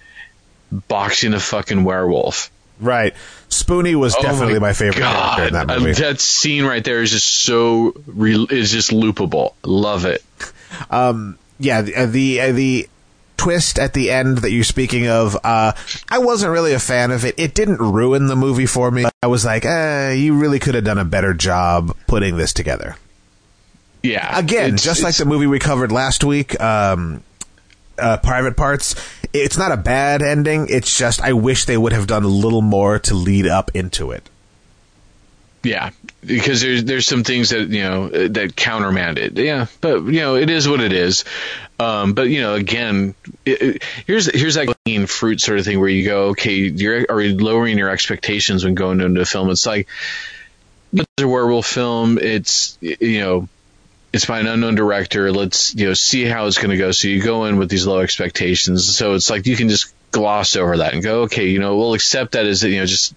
boxing 0.71 1.35
a 1.35 1.41
fucking 1.41 1.85
werewolf. 1.85 2.51
Right. 2.81 3.15
Spoonie 3.49 3.95
was 3.95 4.15
Oh 4.17 4.23
definitely 4.23 4.59
my, 4.61 4.73
favorite 4.73 4.99
God. 5.01 5.37
character 5.37 5.47
in 5.49 5.53
that 5.55 5.71
Uh, 5.77 5.81
movie. 5.81 5.93
that 6.01 6.21
scene 6.21 6.65
right 6.65 6.85
there 6.85 7.03
is 7.03 7.11
just 7.11 7.29
so 7.29 7.95
re- 8.07 8.47
is 8.51 8.71
just 8.71 8.91
loopable. 8.91 9.55
Love 9.65 10.05
it. 10.05 10.23
yeah, 10.91 11.83
the 11.83 11.95
uh, 11.97 12.07
the, 12.07 12.41
uh, 12.41 12.53
the 12.53 12.89
twist 13.37 13.79
at 13.79 13.95
the 13.95 14.11
end 14.11 14.39
that 14.39 14.51
you're 14.51 14.65
speaking 14.65 15.07
of, 15.09 15.37
uh, 15.45 15.73
I 16.11 16.19
wasn't 16.19 16.53
really 16.53 16.73
a 16.75 16.79
fan 16.79 17.11
of 17.11 17.25
it. 17.25 17.35
It 17.39 17.55
didn't 17.55 17.79
ruin 17.79 18.27
the 18.27 18.37
movie 18.37 18.67
for 18.67 18.91
me. 18.91 19.05
I 19.23 19.27
was 19.29 19.45
like, 19.45 19.65
eh, 19.65 20.13
you 20.13 20.35
really 20.35 20.59
could 20.59 20.75
have 20.75 20.85
done 20.85 20.99
a 20.99 21.05
better 21.05 21.35
job 21.35 21.97
putting 22.07 22.37
this 22.37 22.53
together. 22.53 22.97
Yeah. 24.03 24.39
Again, 24.39 24.77
just 24.77 25.03
like 25.03 25.17
the 25.17 25.25
movie 25.25 25.47
we 25.47 25.59
covered 25.59 25.91
last 25.93 26.23
week, 26.25 26.61
um, 26.61 27.23
uh, 27.99 28.17
Private 28.19 28.57
Parts, 28.57 28.95
it's 29.33 29.57
not 29.59 29.73
a 29.73 29.77
bad 29.77 30.23
ending. 30.23 30.67
It's 30.71 30.97
just 30.97 31.21
I 31.21 31.33
wish 31.33 31.65
they 31.65 31.77
would 31.77 31.93
have 31.93 32.07
done 32.07 32.25
a 32.25 32.29
little 32.29 32.63
more 32.63 32.99
to 33.01 33.15
lead 33.15 33.47
up 33.47 33.71
into 33.75 34.11
it. 34.11 34.29
yeah, 35.65 35.91
because 36.25 36.61
there's 36.61 36.85
there's 36.85 37.07
some 37.07 37.25
things 37.25 37.51
that 37.51 37.69
you 37.69 37.83
know 37.83 38.09
that 38.09 38.57
countermand 38.57 39.19
it. 39.19 39.37
Yeah, 39.39 39.67
but 39.81 40.05
you 40.05 40.21
know 40.21 40.37
it 40.37 40.51
is 40.51 40.69
what 40.69 40.81
it 40.81 40.93
is. 40.93 41.25
Um, 41.81 42.15
but 42.15 42.29
you 42.29 42.41
know, 42.41 42.55
again, 42.55 43.15
it, 43.45 43.63
it- 43.63 43.83
here's 44.07 44.27
here's 44.33 44.55
that 44.55 44.75
clean 44.85 45.07
fruit 45.07 45.41
sort 45.41 45.59
of 45.59 45.65
thing 45.65 45.79
where 45.79 45.89
you 45.89 46.05
go, 46.05 46.29
okay, 46.29 46.55
you're 46.55 47.07
are 47.09 47.21
you 47.21 47.37
lowering 47.37 47.77
your 47.79 47.91
expectations 47.91 48.65
when 48.65 48.75
going 48.75 49.01
into 49.01 49.21
a 49.21 49.25
film. 49.25 49.51
It's 49.51 49.67
like 49.67 49.89
it's 50.93 51.07
a 51.21 51.29
werewolf 51.29 51.67
film. 51.67 52.19
It's 52.19 52.79
you 52.81 53.21
know. 53.21 53.49
It's 54.13 54.25
by 54.25 54.41
an 54.41 54.47
unknown 54.47 54.75
director. 54.75 55.31
Let's 55.31 55.75
you 55.75 55.89
know 55.89 55.95
see 55.95 56.25
how 56.25 56.47
it's 56.47 56.59
going 56.59 56.71
to 56.71 56.77
go. 56.77 56.93
So 56.93 57.09
you 57.09 57.23
go 57.23 57.45
in 57.45 57.59
with 57.59 57.69
these 57.69 57.87
low 57.87 58.01
expectations. 58.01 58.97
So 58.97 59.15
it's 59.15 59.29
like 59.29 59.47
you 59.47 59.57
can 59.57 59.69
just 59.69 59.93
gloss 60.11 60.57
over 60.57 60.79
that 60.79 60.95
and 60.95 61.03
go, 61.03 61.23
okay, 61.23 61.49
you 61.49 61.59
know, 61.59 61.77
we'll 61.77 61.95
accept 61.95 62.33
that 62.33 62.47
as 62.47 62.63
you 62.63 62.79
know 62.81 62.87
just 62.87 63.15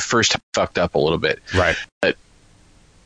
first 0.00 0.36
fucked 0.52 0.78
up 0.78 0.94
a 0.94 0.98
little 0.98 1.18
bit 1.18 1.40
Right. 1.54 1.76
But 2.02 2.16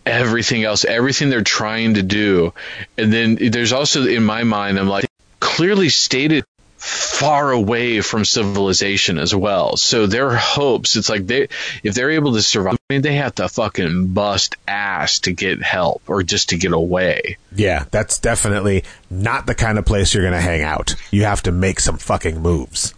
everything 0.04 0.64
else, 0.64 0.84
everything 0.84 1.30
they're 1.30 1.42
trying 1.42 1.94
to 1.94 2.02
do. 2.02 2.54
And 2.96 3.12
then 3.12 3.36
there's 3.50 3.72
also 3.72 4.06
in 4.06 4.24
my 4.24 4.42
mind, 4.44 4.78
I'm 4.78 4.88
like 4.88 5.06
clearly 5.40 5.88
stated 5.90 6.44
far 6.78 7.50
away 7.50 8.00
from 8.00 8.24
civilization 8.24 9.18
as 9.18 9.34
well. 9.34 9.76
So 9.76 10.06
their 10.06 10.30
hopes, 10.30 10.96
it's 10.96 11.08
like 11.08 11.26
they, 11.26 11.48
if 11.82 11.94
they're 11.94 12.10
able 12.10 12.34
to 12.34 12.42
survive, 12.42 12.78
I 12.88 12.94
mean, 12.94 13.02
they 13.02 13.16
have 13.16 13.34
to 13.36 13.48
fucking 13.48 14.08
bust 14.08 14.56
ass 14.66 15.18
to 15.20 15.32
get 15.32 15.62
help 15.62 16.02
or 16.06 16.22
just 16.22 16.50
to 16.50 16.56
get 16.56 16.72
away. 16.72 17.36
Yeah, 17.54 17.84
that's 17.90 18.18
definitely 18.18 18.84
not 19.10 19.46
the 19.46 19.54
kind 19.54 19.78
of 19.78 19.84
place 19.84 20.14
you're 20.14 20.22
going 20.22 20.32
to 20.32 20.40
hang 20.40 20.62
out. 20.62 20.94
You 21.10 21.24
have 21.24 21.42
to 21.42 21.52
make 21.52 21.80
some 21.80 21.98
fucking 21.98 22.40
moves. 22.40 22.94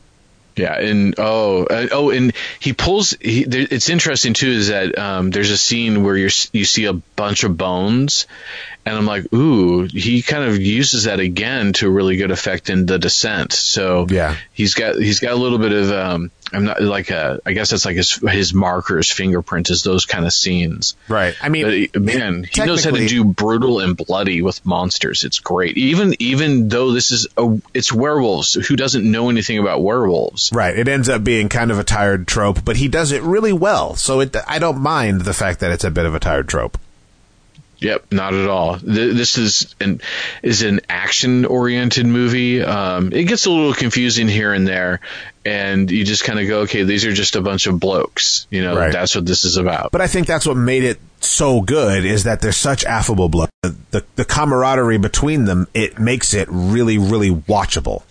Yeah, 0.56 0.78
and 0.78 1.14
oh, 1.18 1.64
uh, 1.64 1.86
oh, 1.92 2.10
and 2.10 2.32
he 2.58 2.72
pulls. 2.72 3.12
He, 3.20 3.44
there, 3.44 3.66
it's 3.70 3.88
interesting 3.88 4.34
too 4.34 4.48
is 4.48 4.68
that 4.68 4.98
um, 4.98 5.30
there's 5.30 5.50
a 5.50 5.56
scene 5.56 6.02
where 6.04 6.16
you 6.16 6.28
you 6.52 6.64
see 6.64 6.84
a 6.86 6.92
bunch 6.92 7.44
of 7.44 7.56
bones, 7.56 8.26
and 8.84 8.96
I'm 8.96 9.06
like, 9.06 9.32
ooh, 9.32 9.84
he 9.84 10.22
kind 10.22 10.44
of 10.44 10.60
uses 10.60 11.04
that 11.04 11.20
again 11.20 11.72
to 11.74 11.88
really 11.88 12.16
good 12.16 12.30
effect 12.30 12.68
in 12.68 12.86
the 12.86 12.98
descent. 12.98 13.52
So 13.52 14.06
Yeah. 14.10 14.36
he's 14.52 14.74
got 14.74 14.96
he's 14.96 15.20
got 15.20 15.32
a 15.32 15.36
little 15.36 15.58
bit 15.58 15.72
of 15.72 15.92
um, 15.92 16.30
I'm 16.52 16.64
not 16.64 16.82
like 16.82 17.10
a 17.10 17.40
I 17.46 17.52
guess 17.52 17.70
that's 17.70 17.84
like 17.84 17.96
his 17.96 18.14
his 18.16 18.52
marker, 18.54 18.96
his 18.96 19.10
fingerprint 19.10 19.70
is 19.70 19.82
those 19.82 20.04
kind 20.06 20.24
of 20.26 20.32
scenes. 20.32 20.96
Right. 21.08 21.34
I 21.42 21.48
mean, 21.48 21.66
he- 21.70 21.90
uh, 21.94 22.00
man, 22.00 22.44
he 22.44 22.64
knows 22.64 22.84
how 22.84 22.90
to 22.90 23.06
do 23.06 23.24
brutal 23.24 23.80
and 23.80 23.96
bloody 23.96 24.42
with 24.42 24.64
monsters. 24.66 25.24
It's 25.24 25.38
great. 25.38 25.76
Even 25.78 26.14
even 26.18 26.68
though 26.68 26.92
this 26.92 27.10
is 27.12 27.26
a, 27.36 27.60
it's 27.74 27.92
werewolves. 27.92 28.54
Who 28.54 28.76
doesn't 28.76 29.08
know 29.08 29.30
anything 29.30 29.58
about 29.58 29.82
werewolves? 29.82 30.50
Right. 30.52 30.76
It 30.76 30.88
ends 30.88 31.08
up 31.08 31.22
being 31.24 31.48
kind 31.48 31.70
of 31.70 31.78
a 31.78 31.84
tired 31.84 32.26
trope, 32.26 32.64
but 32.64 32.76
he 32.76 32.88
does 32.88 33.12
it 33.12 33.22
really 33.22 33.52
well. 33.52 33.94
So 33.96 34.20
it, 34.20 34.34
I 34.48 34.58
don't 34.58 34.78
mind 34.80 35.22
the 35.22 35.34
fact 35.34 35.60
that 35.60 35.70
it's 35.70 35.84
a 35.84 35.90
bit 35.90 36.06
of 36.06 36.14
a 36.14 36.20
tired 36.20 36.48
trope. 36.48 36.78
Yep, 37.80 38.12
not 38.12 38.34
at 38.34 38.46
all. 38.46 38.76
This 38.82 39.38
is 39.38 39.74
an 39.80 40.00
is 40.42 40.62
an 40.62 40.80
action 40.88 41.44
oriented 41.46 42.04
movie. 42.06 42.62
Um, 42.62 43.12
it 43.12 43.24
gets 43.24 43.46
a 43.46 43.50
little 43.50 43.72
confusing 43.72 44.28
here 44.28 44.52
and 44.52 44.68
there, 44.68 45.00
and 45.46 45.90
you 45.90 46.04
just 46.04 46.24
kind 46.24 46.38
of 46.38 46.46
go, 46.46 46.60
okay, 46.60 46.82
these 46.82 47.06
are 47.06 47.12
just 47.12 47.36
a 47.36 47.40
bunch 47.40 47.66
of 47.66 47.80
blokes. 47.80 48.46
You 48.50 48.62
know, 48.62 48.76
Right. 48.76 48.92
that's 48.92 49.14
what 49.14 49.24
this 49.24 49.44
is 49.44 49.56
about. 49.56 49.92
But 49.92 50.02
I 50.02 50.06
think 50.08 50.26
that's 50.26 50.46
what 50.46 50.56
made 50.58 50.84
it 50.84 50.98
so 51.20 51.62
good 51.62 52.04
is 52.04 52.24
that 52.24 52.40
they're 52.42 52.52
such 52.52 52.84
affable 52.84 53.28
blood. 53.30 53.48
The, 53.62 53.74
the, 53.90 54.04
the 54.16 54.24
camaraderie 54.24 54.98
between 54.98 55.46
them, 55.46 55.66
it 55.74 55.98
makes 55.98 56.34
it 56.34 56.48
really, 56.50 56.98
really 56.98 57.30
watchable. 57.30 58.02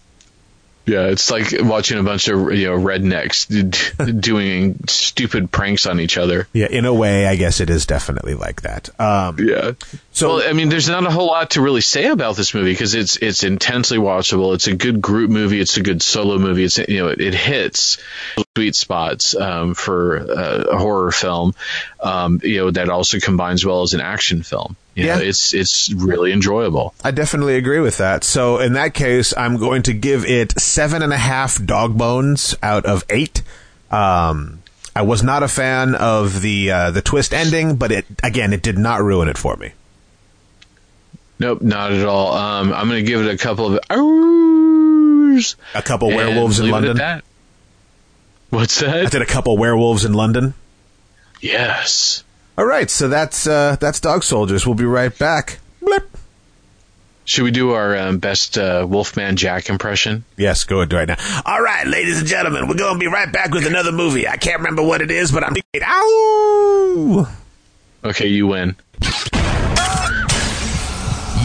Yeah, 0.89 1.07
it's 1.07 1.29
like 1.29 1.53
watching 1.59 1.99
a 1.99 2.03
bunch 2.03 2.27
of 2.29 2.51
you 2.53 2.67
know 2.67 2.77
rednecks 2.77 3.47
d- 3.47 4.11
doing 4.19 4.79
stupid 4.87 5.51
pranks 5.51 5.85
on 5.85 5.99
each 5.99 6.17
other. 6.17 6.47
Yeah, 6.53 6.67
in 6.67 6.85
a 6.85 6.93
way, 6.93 7.27
I 7.27 7.35
guess 7.35 7.59
it 7.59 7.69
is 7.69 7.85
definitely 7.85 8.33
like 8.33 8.61
that. 8.63 8.89
Um, 8.99 9.37
Yeah. 9.39 9.73
So- 10.11 10.37
well, 10.37 10.49
I 10.49 10.53
mean, 10.53 10.69
there's 10.69 10.89
not 10.89 11.05
a 11.05 11.11
whole 11.11 11.27
lot 11.27 11.51
to 11.51 11.61
really 11.61 11.81
say 11.81 12.07
about 12.07 12.35
this 12.35 12.53
movie 12.53 12.71
because 12.73 12.95
it's 12.95 13.17
it's 13.17 13.43
intensely 13.43 13.97
watchable. 13.99 14.55
It's 14.55 14.67
a 14.67 14.75
good 14.75 14.99
group 15.01 15.29
movie. 15.29 15.59
It's 15.61 15.77
a 15.77 15.81
good 15.83 16.01
solo 16.01 16.37
movie. 16.39 16.63
It's 16.63 16.77
you 16.77 16.99
know 16.99 17.07
it, 17.09 17.21
it 17.21 17.33
hits 17.35 17.97
sweet 18.55 18.75
spots 18.75 19.35
um, 19.35 19.73
for 19.75 20.17
uh, 20.17 20.63
a 20.71 20.77
horror 20.77 21.11
film. 21.11 21.53
Um, 22.01 22.39
you 22.43 22.57
know 22.57 22.71
that 22.71 22.89
also 22.89 23.19
combines 23.19 23.65
well 23.65 23.83
as 23.83 23.93
an 23.93 24.01
action 24.01 24.43
film. 24.43 24.75
You 24.99 25.07
know, 25.07 25.15
Yeah. 25.15 25.19
it's 25.29 25.53
it's 25.53 25.91
really 25.93 26.31
enjoyable. 26.31 26.93
I 27.03 27.11
definitely 27.11 27.55
agree 27.55 27.79
with 27.79 27.97
that. 27.97 28.23
So 28.23 28.59
in 28.59 28.73
that 28.73 28.93
case, 28.93 29.33
I'm 29.37 29.57
going 29.57 29.81
to 29.83 29.93
give 29.93 30.25
it 30.25 30.59
seven 30.59 31.01
and 31.01 31.13
a 31.13 31.17
half 31.17 31.63
dog 31.63 31.97
bones 31.97 32.55
out 32.61 32.85
of 32.85 33.03
eight. 33.09 33.41
Um, 33.91 34.61
I 34.95 35.01
was 35.03 35.23
not 35.23 35.43
a 35.43 35.47
fan 35.47 35.95
of 35.95 36.41
the 36.41 36.71
uh, 36.71 36.91
the 36.91 37.01
twist 37.01 37.33
ending, 37.33 37.75
but 37.77 37.91
it 37.91 38.05
again, 38.23 38.53
it 38.53 38.61
did 38.61 38.77
not 38.77 39.01
ruin 39.01 39.27
it 39.29 39.37
for 39.37 39.55
me. 39.55 39.71
Nope, 41.39 41.61
not 41.61 41.93
at 41.93 42.05
all. 42.05 42.33
Um, 42.33 42.73
I'm 42.73 42.89
going 42.89 43.05
to 43.05 43.09
give 43.09 43.25
it 43.25 43.33
a 43.33 43.37
couple 43.37 43.65
of 43.67 43.79
hours. 43.89 45.55
A 45.73 45.81
couple 45.81 46.09
and 46.09 46.17
werewolves 46.17 46.59
in 46.59 46.65
leave 46.65 46.73
it 46.73 46.77
at 46.77 46.81
London. 46.81 46.97
that. 46.97 47.23
What's 48.49 48.79
that? 48.81 49.05
I 49.05 49.09
did 49.09 49.21
a 49.21 49.25
couple 49.25 49.57
werewolves 49.57 50.03
in 50.03 50.13
London. 50.13 50.53
yes. 51.39 52.23
All 52.59 52.65
right, 52.65 52.89
so 52.89 53.07
that's 53.07 53.47
uh, 53.47 53.77
that's 53.79 54.01
Dog 54.01 54.21
Soldiers. 54.21 54.65
We'll 54.65 54.75
be 54.75 54.83
right 54.83 55.17
back. 55.17 55.59
Blip. 55.81 56.17
Should 57.23 57.45
we 57.45 57.51
do 57.51 57.71
our 57.71 57.95
um, 57.95 58.17
best 58.17 58.57
uh, 58.57 58.85
Wolfman 58.85 59.37
Jack 59.37 59.69
impression? 59.69 60.25
Yes, 60.35 60.65
go 60.65 60.81
ahead, 60.81 60.91
right 60.91 61.07
now. 61.07 61.15
All 61.45 61.61
right, 61.61 61.87
ladies 61.87 62.19
and 62.19 62.27
gentlemen, 62.27 62.67
we're 62.67 62.75
going 62.75 62.95
to 62.95 62.99
be 62.99 63.07
right 63.07 63.31
back 63.31 63.51
with 63.51 63.65
another 63.65 63.93
movie. 63.93 64.27
I 64.27 64.35
can't 64.35 64.57
remember 64.57 64.83
what 64.83 65.01
it 65.01 65.09
is, 65.09 65.31
but 65.31 65.45
I'm. 65.45 65.55
Ow! 65.81 67.33
Okay, 68.03 68.27
you 68.27 68.47
win. 68.47 68.75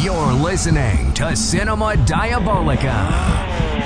You're 0.02 0.32
listening 0.32 1.14
to 1.14 1.36
Cinema 1.36 1.94
Diabolica. 2.08 3.83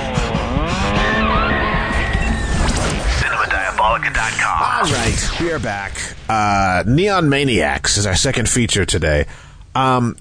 CinemaDiabolica.com. 3.79 4.63
All 4.63 4.93
right, 4.93 5.41
we 5.41 5.53
are 5.53 5.59
back. 5.59 5.93
Uh, 6.29 6.83
Neon 6.87 7.29
Maniacs 7.29 7.97
is 7.97 8.07
our 8.07 8.17
second 8.17 8.49
feature 8.49 8.85
today. 8.85 9.27
Um, 9.75 10.17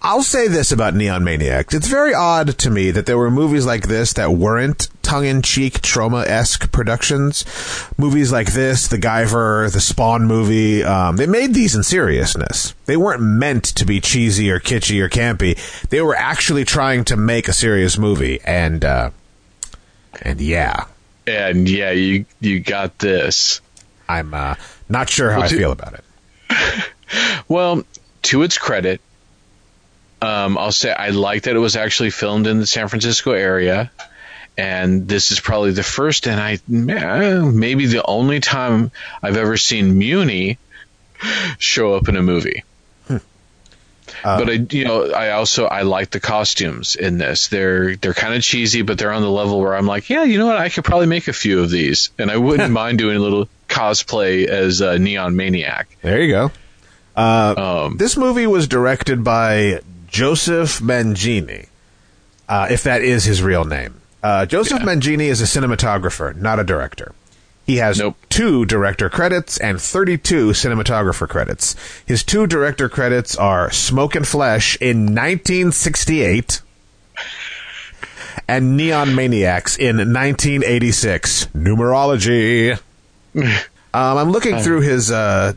I'll 0.00 0.22
say 0.22 0.48
this 0.48 0.72
about 0.72 0.94
Neon 0.94 1.24
Maniacs. 1.24 1.74
It's 1.74 1.88
very 1.88 2.14
odd 2.14 2.58
to 2.58 2.70
me 2.70 2.90
that 2.90 3.06
there 3.06 3.18
were 3.18 3.30
movies 3.30 3.66
like 3.66 3.88
this 3.88 4.14
that 4.14 4.32
weren't 4.32 4.88
tongue-in-cheek, 5.02 5.80
Troma-esque 5.80 6.72
productions. 6.72 7.44
Movies 7.98 8.32
like 8.32 8.52
this, 8.52 8.88
The 8.88 8.98
Guyver, 8.98 9.70
the 9.72 9.80
Spawn 9.80 10.26
movie, 10.26 10.82
um, 10.82 11.16
they 11.16 11.26
made 11.26 11.54
these 11.54 11.74
in 11.74 11.82
seriousness. 11.82 12.74
They 12.86 12.96
weren't 12.96 13.22
meant 13.22 13.64
to 13.64 13.84
be 13.84 14.00
cheesy 14.00 14.50
or 14.50 14.60
kitschy 14.60 15.00
or 15.00 15.08
campy. 15.08 15.58
They 15.88 16.00
were 16.00 16.16
actually 16.16 16.64
trying 16.64 17.04
to 17.04 17.16
make 17.16 17.48
a 17.48 17.52
serious 17.52 17.98
movie, 17.98 18.40
and 18.44 18.84
uh, 18.84 19.10
and 20.22 20.40
yeah, 20.40 20.84
And 21.26 21.68
yeah, 21.68 21.90
you 21.90 22.26
you 22.40 22.60
got 22.60 22.98
this. 22.98 23.60
I'm 24.08 24.34
uh, 24.34 24.56
not 24.88 25.08
sure 25.08 25.30
how 25.30 25.38
Well, 25.38 25.46
I 25.46 25.48
feel 25.48 25.72
about 25.72 25.94
it. 25.94 26.04
Well, 27.46 27.84
to 28.22 28.42
its 28.42 28.58
credit, 28.58 29.00
um, 30.22 30.56
I'll 30.56 30.72
say 30.72 30.90
I 30.90 31.10
like 31.10 31.42
that 31.42 31.54
it 31.54 31.58
was 31.58 31.76
actually 31.76 32.10
filmed 32.10 32.46
in 32.46 32.58
the 32.58 32.66
San 32.66 32.88
Francisco 32.88 33.32
area, 33.32 33.92
and 34.56 35.06
this 35.06 35.30
is 35.30 35.38
probably 35.38 35.72
the 35.72 35.82
first 35.82 36.26
and 36.26 36.40
I 36.40 36.58
maybe 36.66 37.86
the 37.86 38.04
only 38.04 38.40
time 38.40 38.90
I've 39.22 39.36
ever 39.36 39.56
seen 39.56 39.98
Muni 39.98 40.58
show 41.58 41.94
up 41.94 42.08
in 42.08 42.16
a 42.16 42.22
movie. 42.22 42.64
But 44.24 44.48
I, 44.48 44.66
you 44.70 44.84
know, 44.86 45.12
I 45.12 45.32
also 45.32 45.66
I 45.66 45.82
like 45.82 46.10
the 46.10 46.18
costumes 46.20 46.96
in 46.96 47.18
this. 47.18 47.48
They're 47.48 47.94
they're 47.96 48.14
kind 48.14 48.34
of 48.34 48.42
cheesy, 48.42 48.82
but 48.82 48.98
they're 48.98 49.12
on 49.12 49.20
the 49.22 49.30
level 49.30 49.60
where 49.60 49.76
I'm 49.76 49.86
like, 49.86 50.08
yeah, 50.08 50.24
you 50.24 50.38
know 50.38 50.46
what, 50.46 50.56
I 50.56 50.70
could 50.70 50.84
probably 50.84 51.06
make 51.06 51.28
a 51.28 51.32
few 51.34 51.60
of 51.60 51.70
these, 51.70 52.10
and 52.18 52.30
I 52.30 52.38
wouldn't 52.38 52.72
mind 52.82 52.96
doing 52.98 53.16
a 53.16 53.20
little 53.20 53.48
cosplay 53.68 54.46
as 54.46 54.80
a 54.80 54.98
Neon 54.98 55.36
Maniac. 55.36 55.96
There 56.00 56.20
you 56.22 56.32
go. 56.32 56.52
Um, 57.20 57.96
This 57.98 58.16
movie 58.16 58.46
was 58.46 58.66
directed 58.66 59.22
by 59.22 59.80
Joseph 60.08 60.80
Mangine, 60.80 61.68
uh, 62.48 62.68
if 62.70 62.84
that 62.84 63.02
is 63.02 63.24
his 63.24 63.42
real 63.42 63.64
name. 63.64 64.00
Uh, 64.22 64.46
Joseph 64.46 64.80
Mangine 64.80 65.20
is 65.28 65.42
a 65.42 65.44
cinematographer, 65.44 66.34
not 66.34 66.58
a 66.58 66.64
director. 66.64 67.12
He 67.66 67.76
has 67.76 67.98
Nope. 67.98 68.16
two 68.28 68.64
director 68.66 69.08
credits 69.08 69.56
and 69.58 69.80
32 69.80 70.50
cinematographer 70.50 71.28
credits. 71.28 71.74
His 72.04 72.22
two 72.22 72.46
director 72.46 72.88
credits 72.88 73.36
are 73.36 73.70
Smoke 73.70 74.14
and 74.14 74.28
Flesh 74.28 74.76
in 74.80 75.06
1968 75.14 76.60
and 78.46 78.76
Neon 78.76 79.14
Maniacs 79.14 79.76
in 79.76 79.96
1986. 79.96 81.46
Numerology. 81.54 82.78
Um, 83.94 84.18
I'm 84.18 84.30
looking 84.32 84.58
through 84.58 84.80
his 84.80 85.12
uh, 85.12 85.52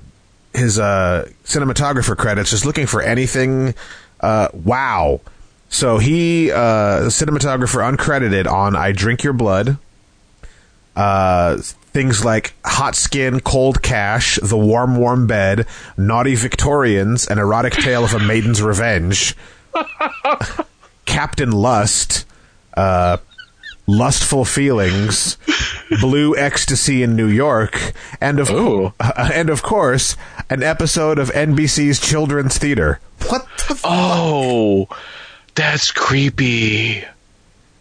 his 0.53 0.77
uh, 0.77 1.27
cinematographer 1.43 2.15
credits, 2.15 2.51
just 2.51 2.67
looking 2.67 2.85
for 2.85 3.01
anything. 3.01 3.73
Uh, 4.19 4.49
wow! 4.53 5.21
So 5.69 5.97
he 5.97 6.51
uh, 6.51 7.07
cinematographer 7.09 7.81
uncredited 7.91 8.45
on 8.45 8.75
"I 8.75 8.91
Drink 8.91 9.23
Your 9.23 9.33
Blood." 9.33 9.79
Uh, 10.95 11.57
things 11.97 12.23
like 12.23 12.53
"Hot 12.63 12.95
Skin," 12.95 13.39
"Cold 13.39 13.81
Cash," 13.81 14.37
"The 14.43 14.55
Warm 14.55 14.97
Warm 14.97 15.25
Bed," 15.25 15.65
"Naughty 15.97 16.35
Victorians," 16.35 17.25
"An 17.25 17.39
Erotic 17.39 17.73
Tale 17.73 18.03
of 18.03 18.13
a 18.13 18.19
Maiden's 18.19 18.61
Revenge," 18.61 19.35
"Captain 21.05 21.51
Lust," 21.51 22.25
uh, 22.75 23.17
"Lustful 23.87 24.45
Feelings," 24.45 25.37
"Blue 25.99 26.37
Ecstasy 26.37 27.01
in 27.01 27.15
New 27.15 27.25
York," 27.25 27.93
and 28.21 28.39
of 28.39 28.51
Ooh. 28.51 28.93
uh, 28.99 29.31
and 29.33 29.49
of 29.49 29.63
course, 29.63 30.15
an 30.51 30.61
episode 30.61 31.17
of 31.17 31.31
NBC's 31.31 31.99
Children's 31.99 32.59
Theater. 32.59 32.99
What 33.27 33.47
the? 33.67 33.81
Oh, 33.83 34.87
that's 35.55 35.89
creepy. 35.89 37.05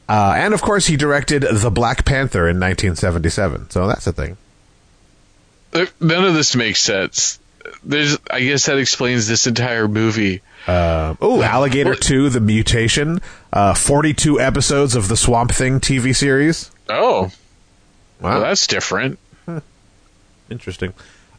Uh, 0.09 0.35
and 0.37 0.55
of 0.55 0.63
course, 0.63 0.87
he 0.87 0.97
directed 0.97 1.43
The 1.43 1.71
Black 1.71 2.05
Panther 2.05 2.49
in 2.49 2.57
1977. 2.61 3.71
So 3.71 3.87
that's 3.87 4.07
a 4.07 4.13
thing. 4.13 4.37
None 6.01 6.25
of 6.25 6.35
this 6.35 6.57
makes 6.57 6.81
sense. 6.81 7.39
There's, 7.85 8.17
I 8.31 8.41
guess 8.43 8.67
that 8.67 8.79
explains 8.79 9.27
this 9.29 9.47
entire 9.47 9.89
movie. 9.89 10.41
Uh, 10.67 11.15
oh, 11.21 11.43
Alligator 11.43 11.91
What? 11.91 12.01
2: 12.01 12.31
The 12.31 12.41
Mutation. 12.41 13.21
Uh, 13.53 13.75
42 13.75 14.41
episodes 14.41 14.95
of 14.95 15.09
the 15.09 15.17
Swamp 15.17 15.51
Thing 15.53 15.81
TV 15.81 16.15
series. 16.15 16.71
Oh, 16.89 17.31
Wow, 18.21 18.31
well, 18.31 18.41
that's 18.41 18.67
different. 18.67 19.19
interesting. 20.51 20.95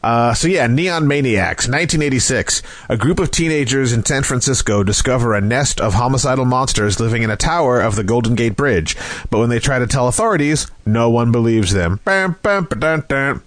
Uh, 0.08 0.34
so 0.34 0.48
yeah, 0.48 0.68
Neon 0.68 1.06
Maniacs, 1.06 1.68
1986. 1.68 2.62
A 2.88 2.96
group 2.96 3.20
of 3.20 3.30
teenagers 3.30 3.92
in 3.92 4.06
San 4.06 4.24
Francisco 4.24 4.82
discover 4.82 5.36
a 5.36 5.42
nest 5.42 5.82
of 5.82 5.96
homicidal 5.96 6.46
monsters 6.46 6.98
living 6.98 7.24
in 7.24 7.30
a 7.30 7.36
tower 7.36 7.82
of 7.82 7.98
the 7.98 8.06
Golden 8.06 8.34
Gate 8.34 8.56
Bridge. 8.56 8.96
But 9.30 9.40
when 9.40 9.50
they 9.50 9.60
try 9.60 9.80
to 9.80 9.86
tell 9.86 10.08
authorities, 10.08 10.72
no 10.86 11.10
one 11.10 11.34
believes 11.34 11.74
them. 11.74 12.00
Bam, 12.06 12.38
bam, 12.42 12.64
ba-dun, 12.70 13.04
dun. 13.10 13.42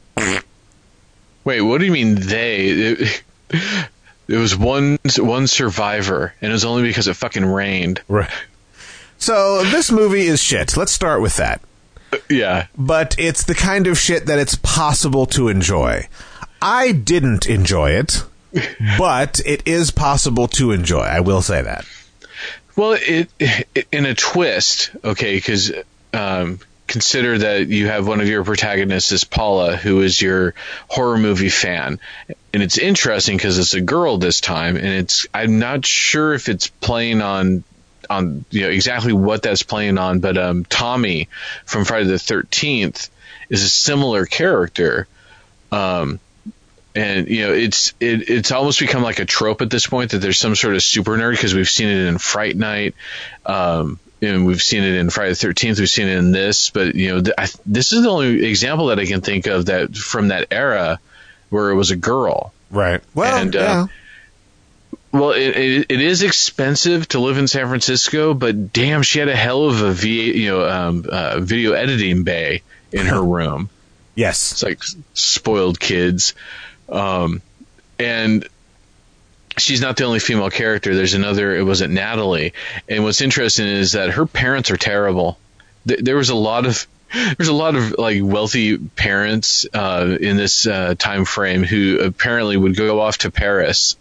Wait, 1.45 1.63
what 1.63 1.79
do 1.79 1.87
you 1.87 1.93
mean 1.93 2.17
they? 2.17 2.67
It, 2.67 3.23
it 4.29 4.37
was 4.37 4.55
one 4.55 4.99
one 5.17 5.47
survivor, 5.47 6.35
and 6.43 6.51
it 6.51 6.53
was 6.53 6.67
only 6.67 6.83
because 6.83 7.09
it 7.09 7.15
fucking 7.15 7.47
rained. 7.47 8.03
Right. 8.07 8.29
So 9.17 9.65
this 9.65 9.91
movie 9.91 10.27
is 10.27 10.43
shit. 10.43 10.77
Let's 10.77 10.93
start 10.93 11.23
with 11.23 11.37
that. 11.37 11.63
Yeah, 12.29 12.67
But 12.77 13.15
it's 13.19 13.45
the 13.45 13.55
kind 13.55 13.87
of 13.87 13.97
shit 13.97 14.27
that 14.27 14.39
it's 14.39 14.57
possible 14.57 15.25
to 15.27 15.49
enjoy. 15.49 16.07
I 16.63 16.93
didn't 16.93 17.47
enjoy 17.47 17.93
it, 17.93 18.25
but 18.99 19.41
it 19.47 19.67
is 19.67 19.91
possible 19.91 20.49
to 20.49 20.73
enjoy. 20.73 21.03
I 21.03 21.21
will 21.21 21.43
say 21.43 21.63
that. 21.63 21.85
Well, 22.77 22.97
it, 23.01 23.31
it 23.39 23.89
in 23.93 24.07
a 24.07 24.15
twist, 24.15 24.91
okay, 25.05 25.37
because 25.37 25.73
um, 26.13 26.61
consider 26.87 27.39
that 27.39 27.69
you 27.69 27.87
have 27.87 28.07
one 28.07 28.21
of 28.21 28.29
your 28.29 28.45
protagonists 28.45 29.13
is 29.13 29.25
Paula, 29.25 29.77
who 29.77 30.01
is 30.01 30.21
your 30.21 30.55
horror 30.89 31.19
movie 31.19 31.49
fan, 31.49 32.01
and 32.53 32.63
it's 32.63 32.79
interesting 32.79 33.37
because 33.37 33.59
it's 33.59 33.75
a 33.75 33.81
girl 33.81 34.19
this 34.19 34.41
time, 34.41 34.77
and 34.77 34.87
it's 34.87 35.27
I'm 35.33 35.59
not 35.59 35.87
sure 35.87 36.35
if 36.35 36.49
it's 36.49 36.69
playing 36.69 37.23
on 37.23 37.65
on 38.09 38.45
you 38.51 38.63
know 38.63 38.71
exactly 38.71 39.13
what 39.13 39.43
that's 39.43 39.63
playing 39.63 39.99
on, 39.99 40.21
but 40.21 40.37
um, 40.37 40.65
Tommy 40.65 41.29
from 41.65 41.85
Friday 41.85 42.07
the 42.07 42.19
Thirteenth 42.19 43.09
is 43.49 43.63
a 43.63 43.69
similar 43.69 44.27
character. 44.27 45.07
Um, 45.71 46.19
and 46.95 47.29
you 47.29 47.47
know 47.47 47.53
it's 47.53 47.95
it, 48.01 48.29
it's 48.29 48.51
almost 48.51 48.81
become 48.81 49.03
like 49.03 49.19
a 49.19 49.25
trope 49.25 49.63
at 49.63 49.71
this 49.71 49.87
point 49.87 50.11
that 50.13 50.19
there's 50.19 50.39
some 50.39 50.55
sort 50.55 50.75
of 50.75 50.83
super 50.83 51.13
nerd 51.13 51.33
because 51.33 51.55
we've 51.55 51.69
seen 51.69 51.89
it 51.89 52.07
in 52.07 52.19
Fright 52.19 52.57
Night, 52.57 52.95
um, 53.47 53.99
and 54.21 54.47
we've 54.47 54.63
seen 54.63 54.83
it 54.83 54.95
in 54.95 55.11
Friday 55.11 55.31
the 55.31 55.37
Thirteenth. 55.37 55.79
We've 55.79 55.89
seen 55.89 56.09
it 56.09 56.19
in 56.19 56.33
this, 56.33 56.71
but 56.71 56.95
you 56.95 57.11
know 57.11 57.23
th- 57.23 57.35
I, 57.39 57.49
this 57.67 57.93
is 57.93 58.03
the 58.03 58.11
only 58.11 58.47
example 58.47 58.87
that 58.87 58.99
I 58.99 59.07
can 59.07 59.21
think 59.21 59.47
of 59.47 59.67
that 59.67 59.95
from 59.97 60.29
that 60.29 60.49
era 60.51 60.99
where 61.51 61.71
it 61.71 61.75
was 61.75 61.91
a 61.91 61.97
girl. 61.97 62.53
Right. 62.71 63.01
Well, 63.15 63.37
And, 63.37 63.57
uh. 63.57 63.87
Well, 65.13 65.33
it, 65.33 65.57
it, 65.57 65.87
it 65.89 66.01
is 66.01 66.23
expensive 66.23 67.09
to 67.09 67.19
live 67.19 67.37
in 67.37 67.49
San 67.49 67.67
Francisco, 67.67 68.33
but 68.33 68.73
damn, 68.73 69.03
she 69.03 69.19
had 69.19 69.29
a 69.29 69.35
hell 69.35 69.65
of 69.65 69.83
a 69.83 69.91
V, 69.91 70.41
you 70.41 70.51
know, 70.51 70.69
um, 70.69 71.05
uh, 71.11 71.41
video 71.41 71.73
editing 71.73 72.23
bay 72.23 72.63
in 72.93 73.07
her 73.07 73.21
room. 73.37 73.69
Yes. 74.15 74.53
It's 74.53 74.63
like 74.63 74.81
spoiled 75.15 75.81
kids. 75.81 76.35
Um, 76.91 77.43
and 77.99 78.47
she's 79.59 79.81
not 79.81 79.97
the 79.97 80.05
only 80.05 80.19
female 80.21 80.51
character. 80.51 80.95
There's 80.95 81.15
another, 81.15 81.55
it 81.57 81.63
wasn't 81.65 81.93
Natalie. 81.93 82.53
And 82.89 83.05
what's 83.05 83.21
interesting 83.21 83.67
is 83.67 83.93
that 83.93 84.11
her 84.11 84.27
parents 84.27 84.71
are 84.71 84.77
terrible. 84.77 85.39
Th- 85.87 86.01
there 86.01 86.17
was 86.17 86.31
a 86.31 86.35
lot 86.35 86.67
of, 86.67 86.87
there's 87.37 87.49
a 87.49 87.53
lot 87.53 87.75
of 87.77 87.97
like 87.99 88.21
wealthy 88.23 88.79
parents 88.79 89.67
uh, 89.75 90.17
in 90.21 90.37
this 90.37 90.67
uh, 90.67 90.95
time 90.97 91.25
frame 91.25 91.63
who 91.65 91.99
apparently 92.01 92.57
would 92.57 92.77
go 92.77 93.01
off 93.01 93.19
to 93.19 93.31
Paris 93.31 93.97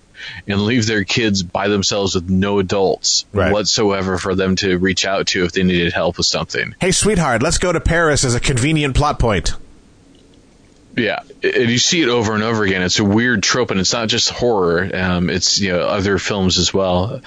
and 0.47 0.61
leave 0.61 0.85
their 0.85 1.03
kids 1.05 1.41
by 1.43 1.69
themselves 1.69 2.13
with 2.13 2.29
no 2.29 2.59
adults 2.59 3.25
Right. 3.33 3.51
whatsoever 3.53 4.17
for 4.17 4.35
them 4.35 4.57
to 4.57 4.77
reach 4.77 5.05
out 5.05 5.27
to 5.27 5.45
if 5.45 5.53
they 5.53 5.63
needed 5.63 5.93
help 5.93 6.17
with 6.17 6.27
something. 6.27 6.75
Hey, 6.81 6.91
sweetheart, 6.91 7.41
let's 7.41 7.57
go 7.57 7.71
to 7.71 7.79
Paris 7.79 8.23
as 8.25 8.35
a 8.35 8.39
convenient 8.39 8.95
plot 8.95 9.17
point. 9.17 9.53
Yeah, 10.99 11.21
and 11.43 11.69
you 11.69 11.77
see 11.77 12.01
it 12.01 12.09
over 12.09 12.33
and 12.33 12.43
over 12.43 12.63
again. 12.63 12.81
It's 12.81 12.99
a 12.99 13.05
weird 13.05 13.41
trope, 13.41 13.71
and 13.71 13.79
it's 13.79 13.93
not 13.93 14.09
just 14.09 14.29
horror. 14.29 14.89
Um, 14.93 15.29
it's 15.29 15.59
you 15.59 15.71
know 15.71 15.81
other 15.81 16.17
films 16.17 16.57
as 16.57 16.73
well. 16.73 17.21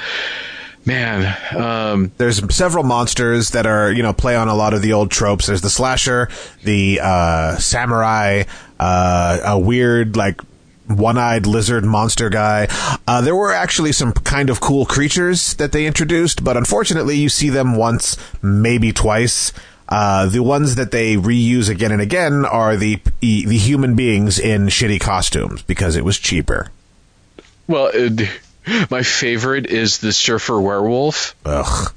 Man, 0.85 1.37
um, 1.57 2.11
There's 2.17 2.43
several 2.53 2.83
monsters 2.83 3.51
that 3.51 3.67
are, 3.67 3.93
you 3.93 4.03
know, 4.03 4.13
play 4.13 4.35
on 4.35 4.49
a 4.49 4.55
lot 4.55 4.75
of 4.75 4.83
the 4.83 4.93
old 4.95 5.13
tropes. 5.13 5.47
There's 5.47 5.61
the 5.61 5.71
slasher, 5.71 6.29
the 6.65 6.99
uh, 7.01 7.57
samurai, 7.59 8.43
uh, 8.81 9.39
a 9.45 9.59
weird, 9.61 10.17
like, 10.17 10.41
one-eyed 10.89 11.47
lizard 11.47 11.85
monster 11.85 12.31
guy. 12.31 12.67
Uh, 13.07 13.21
there 13.21 13.37
were 13.37 13.53
actually 13.53 13.93
some 13.93 14.13
kind 14.13 14.51
of 14.51 14.61
cool 14.61 14.85
creatures 14.85 15.55
that 15.55 15.71
they 15.71 15.87
introduced, 15.87 16.43
but 16.43 16.57
unfortunately, 16.57 17.17
you 17.17 17.29
see 17.29 17.49
them 17.49 17.77
once, 17.77 18.17
maybe 18.43 18.93
twice. 18.93 19.53
Uh, 19.95 20.27
the 20.27 20.43
ones 20.43 20.77
that 20.77 20.91
they 20.91 21.17
reuse 21.17 21.69
again 21.69 21.93
and 21.93 22.01
again 22.01 22.47
are 22.47 22.77
the 22.77 22.99
the 23.21 23.59
human 23.59 23.95
beings 23.95 24.39
in 24.39 24.67
shitty 24.69 24.99
costumes 25.01 25.61
because 25.63 25.97
it 25.97 26.05
was 26.05 26.19
cheaper. 26.19 26.71
well, 27.69 27.91
it, 27.93 28.29
my 28.91 29.03
favorite 29.03 29.67
is 29.67 29.99
the 29.99 30.13
surfer 30.13 30.59
werewolf. 30.59 31.35
Ugh. 31.45 31.93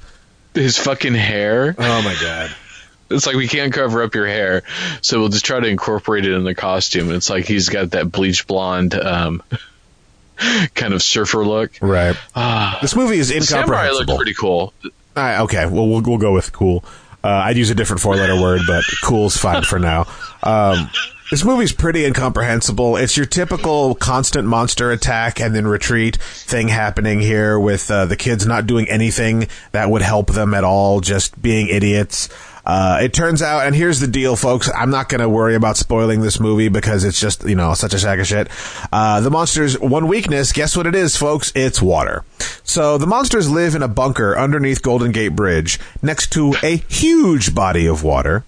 His 0.54 0.76
fucking 0.78 1.14
hair. 1.14 1.74
Oh 1.78 2.02
my 2.02 2.14
god. 2.20 2.54
It's 3.08 3.24
like 3.24 3.36
we 3.36 3.46
can't 3.46 3.72
cover 3.72 4.02
up 4.02 4.16
your 4.16 4.26
hair, 4.26 4.64
so 5.00 5.20
we'll 5.20 5.28
just 5.28 5.44
try 5.44 5.60
to 5.60 5.68
incorporate 5.68 6.24
it 6.26 6.32
in 6.32 6.42
the 6.42 6.56
costume. 6.56 7.12
It's 7.12 7.30
like 7.30 7.44
he's 7.44 7.68
got 7.68 7.92
that 7.92 8.10
bleach 8.10 8.48
blonde 8.48 8.94
um, 8.96 9.44
kind 10.74 10.92
of 10.92 11.00
surfer 11.04 11.46
look. 11.46 11.70
Right. 11.80 12.16
Ah, 12.34 12.78
This 12.82 12.96
movie 12.96 13.18
is 13.18 13.28
the 13.28 13.40
samurai 13.42 13.84
incomprehensible. 13.86 14.06
looked 14.14 14.18
pretty 14.18 14.34
cool. 14.34 14.74
Okay, 15.16 15.66
well, 15.66 15.86
we'll 15.88 16.02
we'll 16.02 16.18
go 16.18 16.32
with 16.32 16.52
cool. 16.52 16.84
Uh, 17.26 17.42
I'd 17.46 17.56
use 17.56 17.70
a 17.70 17.74
different 17.74 18.00
four-letter 18.02 18.40
word, 18.40 18.60
but 18.68 18.84
cool's 19.02 19.36
fine 19.36 19.64
for 19.64 19.80
now. 19.80 20.06
Um, 20.44 20.88
this 21.32 21.44
movie's 21.44 21.72
pretty 21.72 22.04
incomprehensible. 22.04 22.96
It's 22.96 23.16
your 23.16 23.26
typical 23.26 23.96
constant 23.96 24.46
monster 24.46 24.92
attack 24.92 25.40
and 25.40 25.52
then 25.52 25.66
retreat 25.66 26.18
thing 26.22 26.68
happening 26.68 27.18
here 27.18 27.58
with 27.58 27.90
uh, 27.90 28.06
the 28.06 28.14
kids 28.14 28.46
not 28.46 28.68
doing 28.68 28.88
anything 28.88 29.48
that 29.72 29.90
would 29.90 30.02
help 30.02 30.32
them 30.32 30.54
at 30.54 30.62
all, 30.62 31.00
just 31.00 31.42
being 31.42 31.66
idiots. 31.66 32.28
Uh, 32.66 32.98
it 33.00 33.12
turns 33.12 33.42
out, 33.42 33.64
and 33.64 33.76
here's 33.76 34.00
the 34.00 34.08
deal, 34.08 34.34
folks. 34.34 34.68
I'm 34.74 34.90
not 34.90 35.08
going 35.08 35.20
to 35.20 35.28
worry 35.28 35.54
about 35.54 35.76
spoiling 35.76 36.20
this 36.20 36.40
movie 36.40 36.68
because 36.68 37.04
it's 37.04 37.20
just, 37.20 37.44
you 37.44 37.54
know, 37.54 37.74
such 37.74 37.94
a 37.94 37.98
sack 37.98 38.18
of 38.18 38.26
shit. 38.26 38.48
Uh, 38.92 39.20
the 39.20 39.30
monster's 39.30 39.78
one 39.78 40.08
weakness, 40.08 40.52
guess 40.52 40.76
what 40.76 40.86
it 40.86 40.94
is, 40.96 41.16
folks? 41.16 41.52
It's 41.54 41.80
water. 41.80 42.24
So 42.64 42.98
the 42.98 43.06
monsters 43.06 43.48
live 43.48 43.76
in 43.76 43.82
a 43.82 43.88
bunker 43.88 44.36
underneath 44.36 44.82
Golden 44.82 45.12
Gate 45.12 45.36
Bridge 45.36 45.78
next 46.02 46.32
to 46.32 46.56
a 46.62 46.76
huge 46.76 47.54
body 47.54 47.86
of 47.86 48.02
water. 48.02 48.44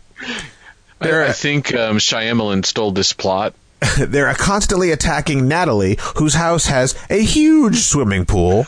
I, 1.01 1.29
I 1.29 1.33
think 1.33 1.73
um, 1.75 1.99
Shyamalan 1.99 2.65
stole 2.65 2.91
this 2.91 3.13
plot. 3.13 3.55
They're 3.99 4.33
constantly 4.35 4.91
attacking 4.91 5.47
Natalie, 5.47 5.97
whose 6.17 6.35
house 6.35 6.67
has 6.67 6.97
a 7.09 7.23
huge 7.23 7.79
swimming 7.79 8.27
pool. 8.27 8.67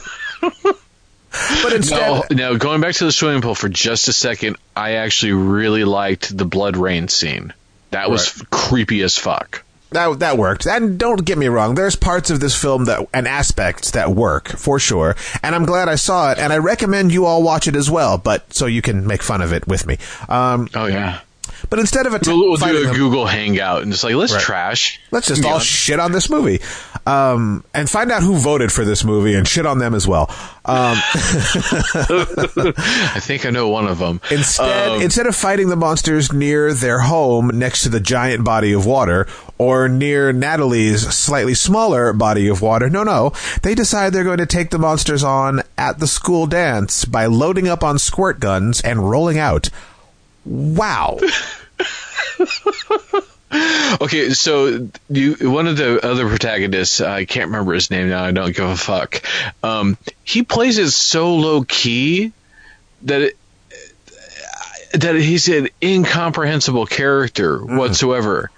But 1.62 1.72
instead, 1.72 2.00
No, 2.00 2.24
now 2.52 2.54
going 2.56 2.80
back 2.80 2.94
to 2.96 3.04
the 3.04 3.12
swimming 3.12 3.42
pool 3.42 3.54
for 3.54 3.68
just 3.68 4.08
a 4.08 4.12
second, 4.12 4.56
I 4.76 4.92
actually 4.94 5.32
really 5.32 5.84
liked 5.84 6.36
the 6.36 6.44
blood 6.44 6.76
rain 6.76 7.08
scene. 7.08 7.52
That 7.90 8.10
was 8.10 8.36
Right. 8.38 8.50
creepy 8.50 9.02
as 9.02 9.16
fuck. 9.18 9.62
that 9.92 10.20
that 10.20 10.38
worked. 10.38 10.66
And 10.66 10.96
don't 10.98 11.24
get 11.24 11.36
me 11.38 11.48
wrong, 11.48 11.74
there's 11.74 11.96
parts 11.96 12.30
of 12.30 12.38
this 12.38 12.54
film 12.54 12.84
that 12.84 13.08
and 13.12 13.26
aspects 13.26 13.90
that 13.92 14.10
work 14.10 14.48
for 14.48 14.78
sure. 14.78 15.16
And 15.42 15.52
I'm 15.54 15.64
glad 15.64 15.88
I 15.88 15.96
saw 15.96 16.30
it, 16.30 16.38
and 16.38 16.52
I 16.52 16.58
recommend 16.58 17.10
you 17.12 17.26
all 17.26 17.42
watch 17.42 17.66
it 17.66 17.74
as 17.74 17.90
well. 17.90 18.16
But 18.16 18.54
so 18.54 18.66
you 18.66 18.82
can 18.82 19.06
make 19.06 19.22
fun 19.22 19.40
of 19.40 19.52
it 19.52 19.66
with 19.66 19.86
me. 19.86 19.98
Um, 20.28 20.68
Oh 20.76 20.86
yeah, 20.86 21.18
but 21.70 21.78
instead 21.78 22.06
of 22.06 22.12
a 22.14 22.20
we'll, 22.26 22.38
we'll 22.50 22.56
do 22.56 22.76
a 22.82 22.86
them- 22.86 22.94
Google 22.96 23.26
Hangout 23.26 23.82
and 23.82 23.90
just 23.92 24.04
like 24.04 24.14
let's 24.14 24.32
Right. 24.34 24.42
trash. 24.42 25.00
Let's 25.10 25.26
just 25.28 25.44
all 25.44 25.58
shit 25.60 25.98
on 26.00 26.12
this 26.12 26.28
movie, 26.28 26.60
um, 27.06 27.64
and 27.72 27.88
find 27.88 28.10
out 28.12 28.22
who 28.22 28.36
voted 28.36 28.70
for 28.72 28.84
this 28.84 29.04
movie 29.04 29.34
and 29.34 29.46
shit 29.48 29.64
on 29.66 29.78
them 29.78 29.94
as 29.94 30.06
well. 30.06 30.28
Um, 30.64 30.98
I 31.94 33.18
think 33.20 33.46
I 33.46 33.50
know 33.50 33.68
one 33.68 33.86
of 33.86 33.98
them. 33.98 34.20
instead, 34.30 34.88
Um, 34.90 35.02
instead 35.02 35.26
of 35.26 35.34
fighting 35.34 35.68
the 35.68 35.76
monsters 35.76 36.32
near 36.32 36.72
their 36.74 37.00
home 37.00 37.50
next 37.54 37.82
to 37.84 37.88
the 37.88 38.00
giant 38.00 38.44
body 38.44 38.72
of 38.72 38.86
water 38.86 39.26
or 39.58 39.88
near 39.88 40.32
Natalie's 40.32 41.02
slightly 41.14 41.54
smaller 41.54 42.12
body 42.12 42.48
of 42.48 42.62
water, 42.62 42.88
no, 42.90 43.02
no, 43.02 43.32
they 43.62 43.74
decide 43.74 44.12
they're 44.12 44.24
going 44.24 44.38
to 44.38 44.46
take 44.46 44.70
the 44.70 44.78
monsters 44.78 45.22
on 45.24 45.62
at 45.78 45.98
the 45.98 46.06
school 46.06 46.46
dance 46.46 47.04
by 47.04 47.26
loading 47.26 47.68
up 47.68 47.82
on 47.82 47.98
squirt 47.98 48.40
guns 48.40 48.80
and 48.80 49.08
rolling 49.10 49.38
out. 49.38 49.70
Wow. 50.44 51.18
Okay, 54.00 54.30
so 54.30 54.88
you 55.08 55.34
one 55.50 55.66
of 55.66 55.76
the 55.76 56.04
other 56.06 56.28
protagonists, 56.28 57.00
I 57.00 57.24
can't 57.24 57.46
remember 57.46 57.72
his 57.72 57.90
name 57.90 58.08
now. 58.08 58.22
I 58.22 58.30
don't 58.30 58.54
give 58.54 58.68
a 58.68 58.76
fuck. 58.76 59.22
Um, 59.64 59.98
he 60.22 60.44
plays 60.44 60.78
it 60.78 60.90
so 60.92 61.34
low 61.34 61.64
key 61.64 62.32
that 63.02 63.22
it, 63.22 63.36
that 64.92 65.16
he's 65.16 65.48
an 65.48 65.68
incomprehensible 65.82 66.86
character 66.86 67.58
whatsoever. 67.58 68.50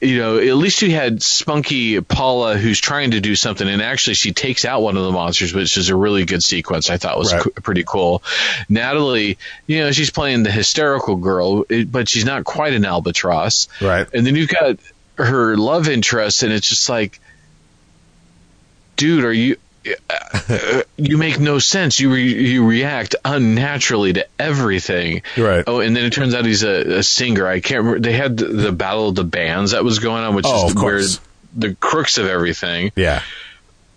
You 0.00 0.18
know, 0.18 0.38
at 0.38 0.54
least 0.54 0.80
you 0.82 0.92
had 0.92 1.22
spunky 1.24 2.00
Paula 2.00 2.56
who's 2.56 2.80
trying 2.80 3.10
to 3.12 3.20
do 3.20 3.34
something, 3.34 3.68
and 3.68 3.82
actually 3.82 4.14
she 4.14 4.32
takes 4.32 4.64
out 4.64 4.80
one 4.80 4.96
of 4.96 5.02
the 5.02 5.10
monsters, 5.10 5.52
which 5.52 5.76
is 5.76 5.88
a 5.88 5.96
really 5.96 6.24
good 6.24 6.42
sequence. 6.44 6.88
I 6.88 6.98
thought 6.98 7.18
was 7.18 7.32
Right. 7.32 7.42
co- 7.42 7.50
pretty 7.62 7.82
cool. 7.84 8.22
Natalie, 8.68 9.38
you 9.66 9.80
know, 9.80 9.90
she's 9.90 10.10
playing 10.10 10.44
the 10.44 10.52
hysterical 10.52 11.16
girl, 11.16 11.64
but 11.88 12.08
she's 12.08 12.24
not 12.24 12.44
quite 12.44 12.74
an 12.74 12.84
albatross. 12.84 13.66
Right. 13.80 14.06
And 14.14 14.24
then 14.24 14.36
you've 14.36 14.48
got 14.50 14.76
her 15.16 15.56
love 15.56 15.88
interest, 15.88 16.44
and 16.44 16.52
it's 16.52 16.68
just 16.68 16.88
like, 16.88 17.18
dude, 18.96 19.24
are 19.24 19.32
you? 19.32 19.56
Uh, 20.10 20.82
you 20.96 21.18
make 21.18 21.38
no 21.40 21.58
sense. 21.58 22.00
You 22.00 22.12
re- 22.12 22.48
you 22.50 22.66
react 22.66 23.14
unnaturally 23.24 24.14
to 24.14 24.26
everything. 24.38 25.22
Right. 25.36 25.64
Oh, 25.66 25.80
and 25.80 25.94
then 25.96 26.04
it 26.04 26.12
turns 26.12 26.34
out 26.34 26.44
he's 26.44 26.62
a, 26.64 26.98
a 26.98 27.02
singer. 27.02 27.46
I 27.46 27.60
can't 27.60 27.78
remember. 27.84 28.00
They 28.00 28.12
had 28.14 28.36
the, 28.36 28.46
the 28.46 28.72
battle 28.72 29.08
of 29.10 29.14
the 29.14 29.24
bands 29.24 29.72
that 29.72 29.84
was 29.84 29.98
going 29.98 30.22
on, 30.24 30.34
which 30.34 30.46
Oh, 30.48 30.68
is 30.68 30.74
where 30.74 31.02
the 31.56 31.74
crux 31.74 32.18
of 32.18 32.26
everything. 32.26 32.92
Yeah. 32.96 33.22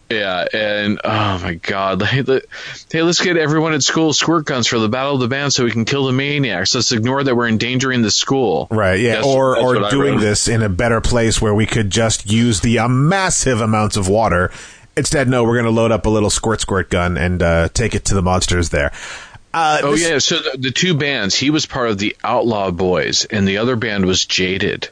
Yeah, 0.09 0.45
and 0.53 0.99
oh 1.05 1.39
my 1.41 1.53
god, 1.53 2.01
hey, 2.05 2.21
let- 2.23 2.43
hey, 2.91 3.01
let's 3.01 3.21
get 3.21 3.37
everyone 3.37 3.71
at 3.73 3.81
school 3.81 4.11
squirt 4.11 4.45
guns 4.45 4.67
for 4.67 4.77
the 4.77 4.89
battle 4.89 5.13
of 5.13 5.21
the 5.21 5.29
bands 5.29 5.55
so 5.55 5.63
we 5.63 5.71
can 5.71 5.85
kill 5.85 6.05
the 6.05 6.11
maniacs. 6.11 6.75
Let's 6.75 6.91
ignore 6.91 7.23
that 7.23 7.33
we're 7.33 7.47
endangering 7.47 8.01
the 8.01 8.11
school. 8.11 8.67
Right, 8.69 8.99
yeah, 8.99 9.13
Yes, 9.13 9.25
or 9.25 9.55
that's 9.55 9.63
or 9.65 9.89
doing 9.89 10.19
this 10.19 10.49
in 10.49 10.63
a 10.63 10.67
better 10.69 10.99
place 10.99 11.41
where 11.41 11.53
we 11.53 11.65
could 11.65 11.89
just 11.89 12.29
use 12.29 12.59
the 12.59 12.85
massive 12.89 13.61
amounts 13.61 13.95
of 13.95 14.09
water. 14.09 14.51
Instead, 15.01 15.27
no, 15.27 15.43
we're 15.43 15.55
going 15.55 15.65
to 15.65 15.71
load 15.71 15.91
up 15.91 16.05
a 16.05 16.09
little 16.09 16.29
squirt 16.29 16.61
squirt 16.61 16.91
gun 16.91 17.17
and 17.17 17.41
uh, 17.41 17.69
take 17.69 17.95
it 17.95 18.05
to 18.05 18.13
the 18.13 18.21
monsters 18.21 18.69
there. 18.69 18.91
Uh, 19.51 19.79
Oh 19.81 19.93
this- 19.93 20.07
yeah, 20.07 20.19
so 20.19 20.37
the, 20.37 20.59
the 20.59 20.69
two 20.71 20.93
bands, 20.93 21.33
he 21.33 21.49
was 21.49 21.65
part 21.65 21.89
of 21.89 21.97
the 21.97 22.15
Outlaw 22.23 22.69
Boys, 22.69 23.25
and 23.25 23.47
the 23.47 23.57
other 23.57 23.75
band 23.75 24.05
was 24.05 24.23
Jaded. 24.23 24.89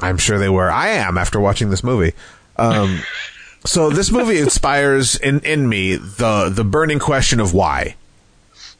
I'm 0.00 0.16
sure 0.16 0.38
they 0.38 0.48
were. 0.48 0.70
I 0.70 0.88
am 0.88 1.18
after 1.18 1.38
watching 1.38 1.68
this 1.68 1.84
movie. 1.84 2.14
Um, 2.56 3.02
so 3.66 3.90
this 3.90 4.10
movie 4.10 4.38
inspires 4.38 5.16
in 5.16 5.40
in 5.40 5.68
me 5.68 5.96
the 5.96 6.48
the 6.48 6.64
burning 6.64 6.98
question 6.98 7.38
of 7.38 7.52
why. 7.52 7.96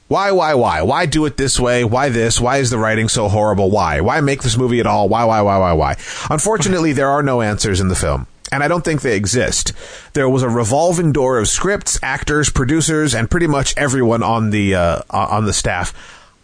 Why, 0.08 0.30
why, 0.30 0.54
why? 0.54 0.80
Why 0.82 1.04
do 1.04 1.26
it 1.26 1.36
this 1.36 1.60
way? 1.60 1.84
Why 1.84 2.08
this? 2.08 2.40
Why 2.40 2.58
is 2.58 2.70
the 2.70 2.78
writing 2.78 3.08
so 3.08 3.28
horrible? 3.28 3.70
Why? 3.70 4.00
Why 4.00 4.22
make 4.22 4.40
this 4.42 4.56
movie 4.56 4.80
at 4.80 4.86
all? 4.86 5.08
Why, 5.10 5.24
why, 5.24 5.42
why, 5.42 5.58
why, 5.58 5.72
why? 5.74 5.96
Unfortunately, 6.30 6.92
there 6.94 7.10
are 7.10 7.22
no 7.22 7.42
answers 7.42 7.80
in 7.80 7.88
the 7.88 7.94
film. 7.96 8.26
And 8.52 8.62
I 8.62 8.68
don't 8.68 8.84
think 8.84 9.02
they 9.02 9.16
exist. 9.16 9.72
There 10.12 10.28
was 10.28 10.42
a 10.42 10.48
revolving 10.48 11.12
door 11.12 11.38
of 11.38 11.48
scripts, 11.48 11.98
actors, 12.02 12.48
producers, 12.48 13.14
and 13.14 13.30
pretty 13.30 13.46
much 13.48 13.74
everyone 13.76 14.22
on 14.22 14.50
the 14.50 14.74
uh, 14.74 15.02
on 15.10 15.46
the 15.46 15.52
staff. 15.52 15.92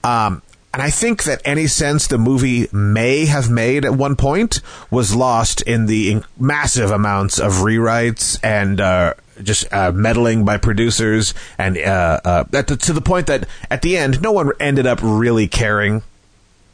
Um, 0.04 0.42
and 0.74 0.82
I 0.82 0.90
think 0.90 1.24
that 1.24 1.42
any 1.44 1.66
sense 1.66 2.06
the 2.06 2.18
movie 2.18 2.66
may 2.72 3.26
have 3.26 3.50
made 3.50 3.84
at 3.84 3.92
one 3.92 4.16
point 4.16 4.60
was 4.90 5.14
lost 5.14 5.60
in 5.62 5.86
the 5.86 6.22
massive 6.38 6.90
amounts 6.90 7.38
of 7.38 7.52
rewrites 7.52 8.38
and 8.42 8.80
uh, 8.80 9.14
just 9.42 9.70
uh, 9.72 9.92
meddling 9.92 10.44
by 10.44 10.56
producers, 10.56 11.34
and 11.58 11.76
uh, 11.76 12.20
uh, 12.24 12.44
that, 12.50 12.68
to 12.68 12.92
the 12.92 13.00
point 13.00 13.26
that 13.26 13.46
at 13.70 13.82
the 13.82 13.96
end, 13.96 14.22
no 14.22 14.32
one 14.32 14.50
ended 14.60 14.86
up 14.86 15.00
really 15.02 15.46
caring 15.46 16.02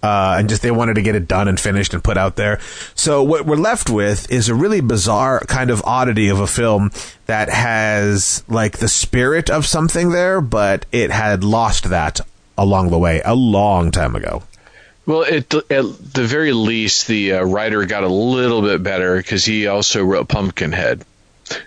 uh, 0.03 0.37
and 0.39 0.49
just 0.49 0.63
they 0.63 0.71
wanted 0.71 0.95
to 0.95 1.03
get 1.03 1.15
it 1.15 1.27
done 1.29 1.49
and 1.49 1.59
finished 1.59 1.93
and 1.95 2.03
put 2.05 2.17
out 2.17 2.37
there. 2.37 2.61
So 2.95 3.23
what 3.23 3.47
we're 3.47 3.57
left 3.57 3.91
with 3.91 4.31
is 4.31 4.49
a 4.49 4.55
really 4.55 4.81
bizarre 4.81 5.41
kind 5.41 5.71
of 5.71 5.83
oddity 5.85 6.29
of 6.29 6.41
a 6.41 6.47
film 6.47 6.91
that 7.27 7.49
has 7.49 8.45
like 8.49 8.79
the 8.79 8.89
spirit 8.89 9.51
of 9.51 9.67
something 9.67 10.11
there, 10.11 10.41
but 10.41 10.87
it 10.93 11.11
had 11.11 11.43
lost 11.45 11.91
that 11.91 12.21
along 12.57 12.91
the 12.91 12.99
way 12.99 13.21
a 13.25 13.35
long 13.35 13.91
time 13.91 14.15
ago. 14.17 14.43
Well, 15.07 15.25
at 15.25 15.49
the, 15.49 15.59
at 15.71 16.13
the 16.15 16.25
very 16.27 16.53
least, 16.53 17.07
the 17.07 17.33
uh, 17.35 17.43
writer 17.45 17.85
got 17.87 18.05
a 18.05 18.09
little 18.09 18.61
bit 18.63 18.83
better 18.83 19.17
because 19.17 19.45
he 19.45 19.67
also 19.67 20.05
wrote 20.05 20.29
Pumpkinhead. 20.29 21.03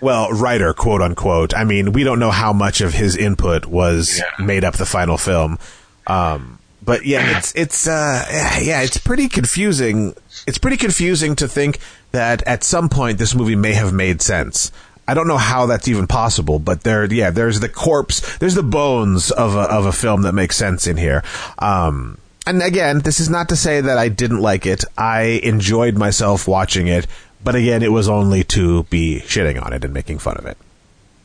Well, 0.00 0.30
writer, 0.30 0.72
quote 0.72 1.02
unquote. 1.02 1.52
I 1.52 1.64
mean, 1.64 1.92
we 1.92 2.04
don't 2.04 2.20
know 2.20 2.30
how 2.30 2.52
much 2.52 2.80
of 2.82 2.94
his 2.94 3.16
input 3.16 3.66
was 3.66 4.18
Yeah. 4.20 4.44
made 4.44 4.62
up 4.64 4.74
the 4.76 4.86
final 4.86 5.18
film. 5.18 5.58
Um, 6.06 6.60
but 6.84 7.04
yeah, 7.04 7.22
it's 7.38 7.54
it's 7.54 7.86
uh, 7.86 8.24
yeah, 8.60 8.82
it's 8.82 8.98
pretty 8.98 9.28
confusing. 9.28 10.14
It's 10.46 10.58
pretty 10.58 10.76
confusing 10.76 11.36
to 11.36 11.48
think 11.48 11.78
that 12.12 12.42
at 12.46 12.64
some 12.64 12.88
point 12.88 13.18
this 13.18 13.34
movie 13.34 13.56
may 13.56 13.72
have 13.72 13.92
made 13.92 14.22
sense. 14.22 14.72
I 15.06 15.14
don't 15.14 15.26
know 15.26 15.38
how 15.38 15.66
that's 15.66 15.88
even 15.88 16.06
possible, 16.06 16.58
but 16.58 16.84
there, 16.84 17.04
yeah, 17.12 17.30
there's 17.30 17.58
the 17.58 17.68
corpse, 17.68 18.36
there's 18.38 18.54
the 18.54 18.62
bones 18.62 19.30
of 19.30 19.56
a 19.56 19.62
of 19.62 19.86
a 19.86 19.92
film 19.92 20.22
that 20.22 20.32
makes 20.32 20.56
sense 20.56 20.86
in 20.86 20.96
here. 20.96 21.24
Um, 21.58 22.18
and 22.46 22.62
again, 22.62 23.00
this 23.00 23.20
is 23.20 23.28
not 23.28 23.48
to 23.50 23.56
say 23.56 23.80
that 23.80 23.98
I 23.98 24.08
didn't 24.08 24.40
like 24.40 24.66
it. 24.66 24.84
I 24.96 25.40
enjoyed 25.42 25.96
myself 25.96 26.48
watching 26.48 26.86
it, 26.86 27.06
but 27.42 27.54
again, 27.54 27.82
it 27.82 27.92
was 27.92 28.08
only 28.08 28.44
to 28.44 28.84
be 28.84 29.20
shitting 29.24 29.64
on 29.64 29.72
it 29.72 29.84
and 29.84 29.92
making 29.92 30.18
fun 30.18 30.36
of 30.36 30.46
it. 30.46 30.56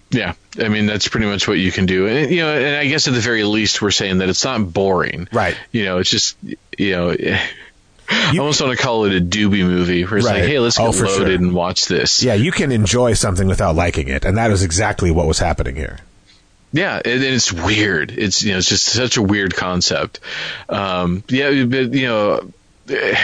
Yeah, 0.09 0.33
I 0.59 0.69
mean 0.69 0.85
that's 0.85 1.07
pretty 1.09 1.25
much 1.27 1.47
what 1.47 1.57
you 1.59 1.71
can 1.71 1.85
do, 1.85 2.07
and 2.07 2.31
you 2.31 2.37
know, 2.41 2.55
and 2.55 2.75
I 2.77 2.87
guess 2.87 3.07
at 3.07 3.13
the 3.13 3.19
very 3.19 3.43
least, 3.43 3.81
we're 3.81 3.91
saying 3.91 4.19
that 4.19 4.29
it's 4.29 4.43
not 4.45 4.71
boring, 4.73 5.27
Right. 5.33 5.57
You 5.71 5.83
know, 5.85 5.97
it's 5.97 6.09
just 6.09 6.37
you 6.77 6.91
know, 6.91 7.09
I 8.09 8.37
almost 8.39 8.61
want 8.61 8.77
to 8.77 8.81
call 8.81 9.03
it 9.03 9.13
a 9.15 9.19
doobie 9.19 9.65
movie, 9.65 10.03
where 10.05 10.17
it's 10.17 10.25
Right. 10.25 10.39
like, 10.39 10.49
hey, 10.49 10.59
let's 10.59 10.79
Oh, 10.79 10.91
get 10.91 10.95
for 10.99 11.05
loaded 11.07 11.25
sure. 11.25 11.35
and 11.35 11.53
watch 11.53 11.87
this. 11.87 12.23
Yeah, 12.23 12.35
you 12.35 12.51
can 12.53 12.71
enjoy 12.71 13.13
something 13.13 13.47
without 13.47 13.75
liking 13.75 14.07
it, 14.07 14.23
and 14.23 14.37
that 14.37 14.49
is 14.51 14.63
exactly 14.63 15.11
what 15.11 15.27
was 15.27 15.39
happening 15.39 15.75
here. 15.75 15.97
Yeah, 16.71 16.95
and 17.03 17.13
and 17.13 17.23
it's 17.23 17.51
weird. 17.51 18.11
It's 18.11 18.43
you 18.43 18.53
know, 18.53 18.59
it's 18.59 18.69
just 18.69 18.85
such 18.85 19.17
a 19.17 19.21
weird 19.21 19.55
concept. 19.55 20.19
Um, 20.69 21.23
yeah, 21.27 21.65
but 21.65 21.93
you 21.93 22.07
know, 22.07 22.51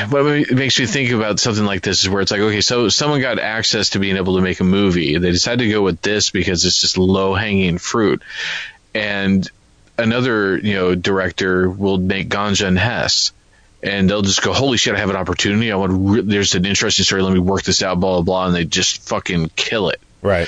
what 0.09 0.51
makes 0.51 0.79
me 0.79 0.85
think 0.85 1.11
about 1.11 1.39
something 1.39 1.65
like 1.65 1.81
this 1.81 2.03
is 2.03 2.09
where 2.09 2.21
it's 2.21 2.31
like, 2.31 2.41
okay, 2.41 2.61
so 2.61 2.89
someone 2.89 3.21
got 3.21 3.39
access 3.39 3.91
to 3.91 3.99
being 3.99 4.17
able 4.17 4.35
to 4.35 4.41
make 4.41 4.59
a 4.59 4.65
movie. 4.65 5.17
They 5.17 5.31
decided 5.31 5.63
to 5.63 5.69
go 5.69 5.81
with 5.81 6.01
this 6.01 6.29
because 6.31 6.65
it's 6.65 6.81
just 6.81 6.97
low 6.97 7.33
hanging 7.33 7.77
fruit, 7.77 8.21
and 8.93 9.49
another 9.97 10.57
you 10.57 10.73
know 10.73 10.95
director 10.95 11.69
will 11.69 11.97
make 11.97 12.29
Ganja 12.29 12.67
and 12.67 12.77
Hess. 12.77 13.31
And 13.81 14.09
they'll 14.09 14.21
just 14.21 14.41
go, 14.41 14.53
holy 14.53 14.77
shit! 14.77 14.95
I 14.95 14.99
have 14.99 15.09
an 15.09 15.17
opportunity. 15.17 15.69
I 15.71 15.75
want. 15.75 15.91
Re- 15.93 16.21
there's 16.21 16.55
an 16.55 16.65
interesting 16.65 17.03
story. 17.03 17.21
Let 17.21 17.33
me 17.33 17.39
work 17.39 17.63
this 17.63 17.83
out. 17.83 17.99
Blah 17.99 18.15
blah 18.15 18.21
blah. 18.21 18.45
And 18.47 18.55
they 18.55 18.63
just 18.63 19.09
fucking 19.09 19.49
kill 19.57 19.89
it. 19.89 19.99
Right. 20.21 20.47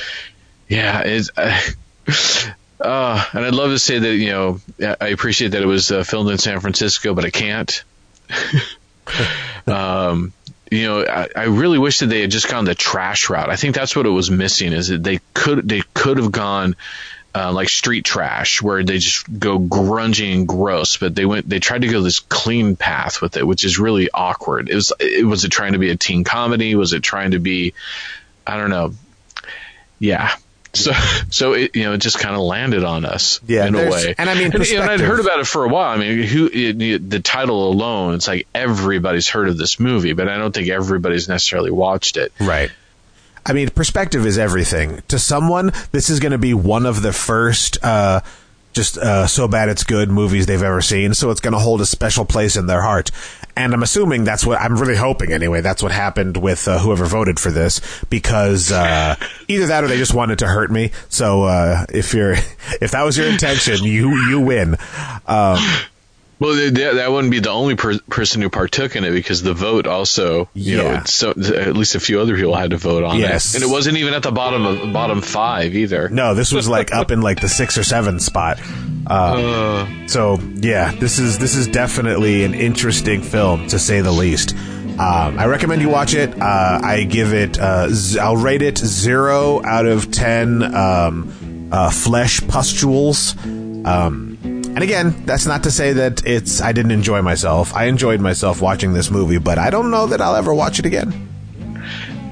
Yeah, 0.69 1.01
it's. 1.01 1.29
Uh, 1.35 1.59
uh, 2.79 3.25
and 3.33 3.45
I'd 3.45 3.53
love 3.53 3.71
to 3.71 3.79
say 3.79 3.99
that 3.99 4.15
you 4.15 4.29
know 4.29 4.59
I 4.79 5.07
appreciate 5.07 5.49
that 5.49 5.61
it 5.61 5.65
was 5.65 5.91
uh, 5.91 6.03
filmed 6.03 6.31
in 6.31 6.37
San 6.37 6.61
Francisco, 6.61 7.13
but 7.13 7.25
I 7.25 7.29
can't. 7.29 7.83
um, 9.67 10.33
you 10.71 10.83
know, 10.83 11.05
I, 11.05 11.27
I 11.35 11.43
really 11.45 11.77
wish 11.77 11.99
that 11.99 12.07
they 12.07 12.21
had 12.21 12.31
just 12.31 12.49
gone 12.49 12.65
the 12.65 12.75
trash 12.75 13.29
route. 13.29 13.49
I 13.49 13.55
think 13.55 13.75
that's 13.75 13.95
what 13.95 14.05
it 14.05 14.09
was 14.09 14.31
missing. 14.31 14.73
Is 14.73 14.89
that 14.89 15.03
they 15.03 15.19
could 15.33 15.67
they 15.67 15.81
could 15.93 16.17
have 16.17 16.31
gone. 16.31 16.75
Uh, 17.37 17.51
like 17.51 17.67
street 17.67 18.05
trash, 18.05 18.61
where 18.61 18.81
they 18.81 18.97
just 18.97 19.25
go 19.39 19.59
grungy 19.59 20.33
and 20.33 20.47
gross, 20.47 20.95
but 20.95 21.13
they 21.15 21.25
went. 21.25 21.49
They 21.49 21.59
tried 21.59 21.81
to 21.81 21.89
go 21.89 22.01
this 22.01 22.21
clean 22.21 22.77
path 22.77 23.21
with 23.21 23.35
it, 23.35 23.45
which 23.45 23.65
is 23.65 23.77
really 23.77 24.09
awkward. 24.09 24.69
It 24.69 24.75
was. 24.75 24.93
It 25.01 25.25
was 25.25 25.43
it 25.43 25.49
trying 25.49 25.73
to 25.73 25.77
be 25.77 25.89
a 25.89 25.97
teen 25.97 26.23
comedy? 26.23 26.75
Was 26.75 26.93
it 26.93 27.03
trying 27.03 27.31
to 27.31 27.39
be? 27.39 27.73
I 28.47 28.55
don't 28.55 28.69
know. 28.69 28.93
Yeah. 29.99 30.33
So, 30.75 30.91
so 31.29 31.53
it 31.53 31.75
you 31.75 31.83
know 31.83 31.93
it 31.93 31.99
just 31.99 32.19
kind 32.19 32.35
of 32.35 32.41
landed 32.41 32.83
on 32.83 33.05
us 33.05 33.39
Yeah, 33.47 33.65
in 33.65 33.75
a 33.75 33.89
way. 33.89 34.13
and 34.17 34.29
I 34.29 34.35
mean, 34.35 34.51
and, 34.53 34.63
and 34.63 34.83
I'd 34.89 34.99
heard 34.99 35.19
about 35.19 35.39
it 35.39 35.47
for 35.47 35.63
a 35.65 35.67
while. 35.67 35.89
I 35.89 35.97
mean, 35.97 36.23
who 36.23 36.47
it, 36.47 36.81
it- 36.81 37.09
the 37.09 37.19
title 37.19 37.69
alone, 37.69 38.13
it's 38.15 38.27
like 38.27 38.47
everybody's 38.53 39.27
heard 39.27 39.47
of 39.49 39.57
this 39.57 39.79
movie, 39.79 40.13
but 40.13 40.27
I 40.29 40.37
don't 40.37 40.53
think 40.53 40.69
everybody's 40.69 41.27
necessarily 41.27 41.71
watched 41.71 42.17
it. 42.17 42.31
Right. 42.39 42.69
I 43.45 43.53
mean, 43.53 43.69
perspective 43.69 44.25
is 44.25 44.37
everything. 44.37 45.03
To 45.09 45.19
someone, 45.19 45.71
this 45.91 46.09
is 46.09 46.19
going 46.19 46.31
to 46.31 46.37
be 46.39 46.53
one 46.55 46.85
of 46.87 47.01
the 47.03 47.13
first, 47.13 47.77
uh, 47.83 48.21
just 48.73 48.97
uh, 48.97 49.27
so 49.27 49.47
bad 49.47 49.69
it's 49.69 49.83
good 49.83 50.09
movies 50.09 50.47
they've 50.47 50.63
ever 50.63 50.81
seen. 50.81 51.13
So 51.13 51.29
it's 51.29 51.41
going 51.41 51.53
to 51.53 51.59
hold 51.59 51.79
a 51.79 51.85
special 51.85 52.25
place 52.25 52.55
in 52.55 52.65
their 52.65 52.81
heart. 52.81 53.11
And 53.57 53.73
I'm 53.73 53.83
assuming 53.83 54.25
that's 54.25 54.45
what 54.45 54.59
I'm 54.59 54.75
really 54.77 54.95
hoping 54.97 55.31
anyway. 55.31 55.61
That's 55.61 55.81
what 55.81 55.91
happened 55.91 56.37
with 56.37 56.67
uh, 56.67 56.77
whoever 56.79 57.05
voted 57.05 57.39
for 57.39 57.51
this 57.51 57.79
because 58.09 58.71
uh, 58.71 59.15
either 59.47 59.67
that 59.67 59.83
or 59.83 59.87
they 59.87 59.97
just 59.97 60.13
wanted 60.13 60.39
to 60.39 60.47
hurt 60.47 60.71
me. 60.71 60.91
So 61.09 61.43
uh, 61.43 61.85
if 61.89 62.13
you're 62.13 62.33
if 62.81 62.91
that 62.91 63.03
was 63.03 63.17
your 63.17 63.27
intention, 63.27 63.83
you 63.83 64.09
you 64.29 64.41
win. 64.41 64.75
Um, 65.25 65.59
Well, 66.37 66.53
th- 66.55 66.73
that, 66.73 66.95
that 66.95 67.11
wouldn't 67.11 67.31
be 67.31 67.39
the 67.39 67.49
only 67.51 67.75
per- 67.75 67.97
person 68.09 68.41
who 68.41 68.49
partook 68.49 68.95
in 68.97 69.03
it 69.05 69.11
because 69.11 69.41
the 69.41 69.53
vote 69.53 69.87
also, 69.87 70.49
you 70.53 70.75
know, 70.77 70.83
Yeah. 70.83 70.99
it's 71.01 71.13
so 71.13 71.29
at 71.31 71.75
least 71.77 71.95
a 71.95 71.99
few 71.99 72.19
other 72.19 72.35
people 72.35 72.53
had 72.55 72.71
to 72.71 72.77
vote 72.77 73.03
on 73.03 73.17
Yes. 73.19 73.53
it, 73.53 73.61
and 73.61 73.69
it 73.69 73.71
wasn't 73.73 73.97
even 73.97 74.13
at 74.13 74.23
the 74.23 74.31
bottom 74.31 74.65
of 74.65 74.91
bottom 74.91 75.21
five 75.21 75.75
either. 75.75 76.09
No, 76.09 76.33
this 76.35 76.51
was 76.51 76.67
like 76.67 76.93
up 76.93 77.09
in 77.11 77.21
like 77.21 77.39
the 77.39 77.47
six 77.49 77.77
or 77.77 77.83
seven 77.83 78.19
spot. 78.19 78.59
Uh, 79.07 79.85
so 80.07 80.39
yeah, 80.55 80.91
this 80.99 81.19
is 81.19 81.37
this 81.37 81.55
is 81.55 81.67
definitely 81.67 82.43
an 82.43 82.53
interesting 82.53 83.21
film 83.21 83.67
to 83.67 83.77
say 83.79 84.01
the 84.01 84.11
least. 84.11 84.55
Um, 84.97 85.37
I 85.39 85.45
recommend 85.45 85.81
you 85.81 85.89
watch 85.89 86.15
it. 86.15 86.33
Uh, 86.41 86.79
I 86.83 87.03
give 87.03 87.33
it. 87.33 87.59
Uh, 87.59 87.89
z- 87.89 88.17
I'll 88.19 88.37
rate 88.37 88.61
it 88.61 88.77
zero 88.77 89.63
out 89.63 89.85
of 89.85 90.09
ten 90.11 90.63
um, 90.75 91.69
uh, 91.71 91.91
flesh 91.91 92.41
pustules. 92.47 93.35
Um, 93.85 94.24
and 94.75 94.83
again, 94.83 95.25
that's 95.25 95.45
not 95.45 95.63
to 95.63 95.71
say 95.71 95.93
that 95.93 96.25
it's. 96.25 96.61
I 96.61 96.73
didn't 96.73 96.91
enjoy 96.91 97.21
myself. 97.21 97.73
I 97.73 97.85
enjoyed 97.85 98.19
myself 98.19 98.61
watching 98.61 98.91
this 98.93 99.09
movie, 99.09 99.37
but 99.37 99.57
I 99.57 99.69
don't 99.69 99.89
know 99.89 100.07
that 100.07 100.19
I'll 100.19 100.35
ever 100.35 100.53
watch 100.53 100.79
it 100.79 100.85
again. 100.85 101.29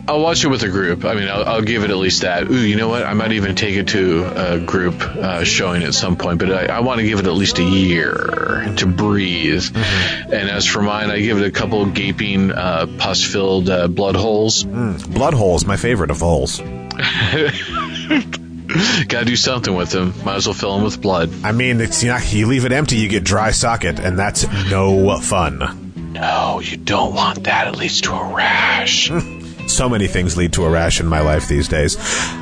I'll 0.05 0.19
watch 0.19 0.43
it 0.43 0.49
with 0.49 0.61
a 0.63 0.67
group. 0.67 1.05
I 1.05 1.13
mean, 1.13 1.29
I'll, 1.29 1.45
I'll 1.45 1.61
give 1.61 1.85
it 1.85 1.89
at 1.89 1.95
least 1.95 2.23
that. 2.23 2.51
Ooh, 2.51 2.67
you 2.67 2.75
know 2.75 2.89
what? 2.89 3.03
I 3.03 3.13
might 3.13 3.31
even 3.31 3.55
take 3.55 3.77
it 3.77 3.87
to 3.89 4.25
a 4.35 4.59
group 4.59 5.01
uh, 5.01 5.45
showing 5.45 5.83
at 5.83 5.93
some 5.93 6.17
point, 6.17 6.39
but 6.39 6.51
I, 6.51 6.65
I 6.75 6.79
want 6.81 6.99
to 6.99 7.07
give 7.07 7.19
it 7.19 7.25
at 7.25 7.31
least 7.31 7.59
a 7.59 7.63
year 7.63 8.73
to 8.75 8.85
breathe. 8.85 9.63
Mm-hmm. 9.63 10.33
And 10.33 10.49
as 10.49 10.65
for 10.65 10.81
mine, 10.81 11.09
I 11.09 11.21
give 11.21 11.37
it 11.37 11.45
a 11.45 11.51
couple 11.51 11.85
gaping, 11.85 12.51
uh, 12.51 12.87
pus-filled 12.97 13.69
uh, 13.69 13.87
blood 13.87 14.17
holes. 14.17 14.65
Blood 14.65 15.33
holes, 15.33 15.65
my 15.65 15.77
favorite 15.77 16.11
of 16.11 16.19
holes. 16.19 16.59
Got 19.07 19.19
to 19.19 19.25
do 19.25 19.35
something 19.35 19.75
with 19.75 19.93
him. 19.93 20.13
Might 20.23 20.35
as 20.35 20.47
well 20.47 20.53
fill 20.53 20.77
him 20.77 20.83
with 20.83 21.01
blood. 21.01 21.31
I 21.43 21.51
mean, 21.51 21.79
it's 21.81 22.03
you, 22.03 22.09
know, 22.09 22.17
you 22.17 22.47
leave 22.47 22.65
it 22.65 22.71
empty, 22.71 22.97
you 22.97 23.07
get 23.07 23.23
dry 23.23 23.51
socket, 23.51 23.99
and 23.99 24.17
that's 24.17 24.47
no 24.69 25.19
fun. 25.19 26.13
No, 26.13 26.59
you 26.59 26.77
don't 26.77 27.13
want 27.13 27.43
that. 27.45 27.67
It 27.67 27.75
leads 27.75 28.01
to 28.01 28.13
a 28.13 28.33
rash, 28.33 29.11
So 29.67 29.87
many 29.87 30.07
things 30.07 30.35
lead 30.35 30.53
to 30.53 30.65
a 30.65 30.69
rash 30.69 30.99
in 30.99 31.07
my 31.07 31.21
life 31.21 31.47
these 31.47 31.67
days. 31.67 31.97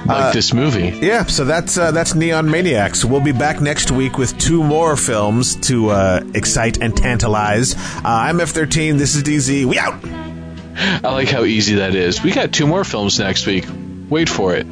like 0.05 0.33
this 0.33 0.53
movie. 0.53 0.89
Yeah, 1.05 1.25
so 1.25 1.45
that's 1.45 1.77
uh, 1.77 1.91
that's 1.91 2.15
Neon 2.15 2.49
Maniacs. 2.49 3.05
We'll 3.05 3.21
be 3.21 3.31
back 3.31 3.61
next 3.61 3.91
week 3.91 4.17
with 4.17 4.37
two 4.37 4.63
more 4.63 4.95
films 4.97 5.55
to 5.67 5.89
uh, 5.91 6.23
excite 6.33 6.81
and 6.81 6.95
tantalize. 6.95 7.75
Uh, 7.75 8.01
I'm 8.03 8.37
F13. 8.39 8.97
This 8.97 9.15
is 9.15 9.23
DZ. 9.23 9.65
We 9.65 9.77
out. 9.77 10.03
I 11.05 11.11
like 11.11 11.29
how 11.29 11.43
easy 11.43 11.75
that 11.75 11.95
is. 11.95 12.23
We 12.23 12.31
got 12.31 12.51
two 12.51 12.65
more 12.65 12.83
films 12.83 13.19
next 13.19 13.45
week. 13.45 13.65
Wait 14.09 14.27
for 14.27 14.55
it. 14.55 14.65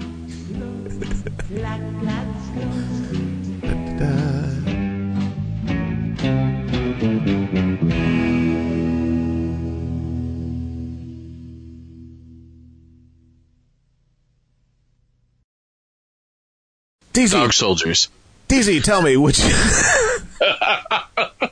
DZ, 17.29 17.33
Dog 17.33 17.53
soldiers. 17.53 18.09
DZ, 18.47 18.83
tell 18.83 19.01
me 19.01 19.17
which. 19.17 19.39